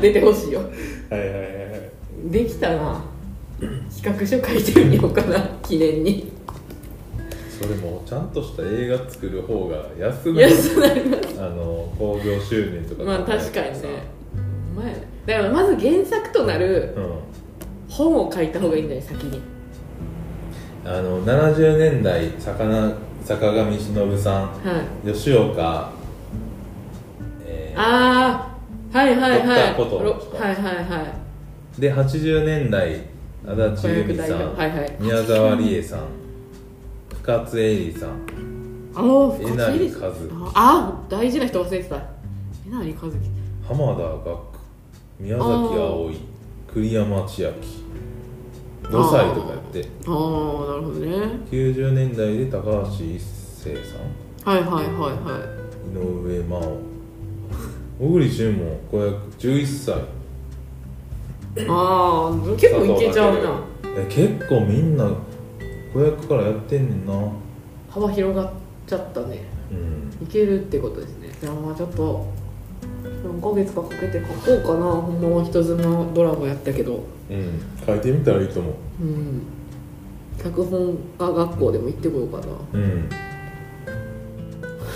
[0.00, 0.60] 出てほしいよ。
[1.10, 2.30] はいはいはいはい。
[2.30, 3.02] できたな
[3.94, 6.32] 企画書書いてみようかな記念に。
[7.58, 10.50] そそれもちゃんとした映画作る方が安くなる。
[10.50, 11.40] 安くなります。
[11.40, 13.04] あの興行収入とか。
[13.04, 13.88] まあ確かにね。
[14.76, 14.94] 前
[15.26, 17.14] だからまず原作となるうん。
[17.88, 19.40] 本を書いた方がいいんじゃない先に。
[20.84, 22.92] あの70年代魚
[23.24, 24.48] 坂上忍さんは
[25.04, 25.12] い。
[25.12, 25.92] 吉岡、
[27.44, 28.48] えーあ
[28.92, 29.40] あはいはいはい。
[29.40, 31.06] はいはいは
[31.78, 31.80] い。
[31.80, 33.00] で80年代
[33.46, 34.96] 足立由美さん、はいはい。
[35.00, 36.00] 宮沢りえさん
[37.22, 38.18] 深津絵里さん
[39.40, 41.96] えなりかずああ大事な人忘れてた。
[41.96, 43.20] えなりかずき
[43.66, 44.38] 浜田岳
[45.20, 45.48] 宮崎あ
[45.94, 46.18] おい
[46.72, 47.52] 栗山千明
[48.92, 49.88] 5歳とかやって。
[50.06, 51.08] ああなるほどね。
[51.50, 52.64] 90年代で高
[52.98, 54.54] 橋一生さん。
[54.54, 55.62] はいはいはいは
[55.92, 56.78] 井上真央。
[57.98, 59.16] 小栗旬も子役。
[59.38, 59.94] 11歳。
[61.64, 63.60] いああ結構いけちゃうな。
[63.96, 65.10] え結構みんな
[65.92, 67.32] 子役からやってんねんな。
[67.90, 68.52] 幅広がっ
[68.86, 69.44] ちゃったね。
[69.70, 70.24] うん。
[70.24, 71.28] いけるってことですね。
[71.42, 72.26] いやまあちょっと
[73.24, 74.84] 何ヶ月かかけて書こうかな。
[74.90, 77.04] ほんまは人妻ドラマやったけど。
[77.30, 77.60] うん。
[77.86, 78.74] 書いてみたらいいと思う。
[79.02, 79.42] うん。
[80.42, 82.46] 脚本家学校でも行ってこようかな。
[82.72, 83.08] うん。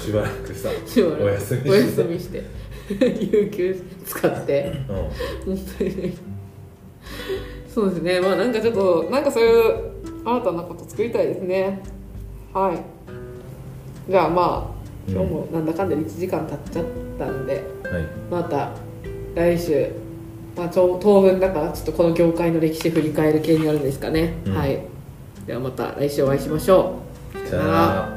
[0.04, 1.24] しばらくさしばらく。
[1.24, 1.70] お休みして。
[1.70, 2.44] お休みして。
[3.32, 4.72] 有給使って。
[4.88, 5.96] う本当に。
[6.02, 6.14] ね
[7.68, 8.20] そうですね。
[8.20, 9.74] まあなんかちょっとなんかそういう
[10.24, 11.82] 新たなこと作りたいですね。
[12.52, 14.10] はい。
[14.10, 14.75] じゃあまあ
[15.09, 16.84] 今日もなんだかんだで1時間経っちゃっ
[17.18, 18.04] たんで、んはい。
[18.30, 18.70] また
[19.34, 19.92] 来週、
[20.57, 24.54] まあ、当分だからちょっとこの業界の歴史振り返る系になるんですかね、うん。
[24.54, 24.80] はい。
[25.46, 26.96] ではまた来週お会いしましょ
[27.34, 27.48] う。
[27.48, 28.15] さよなら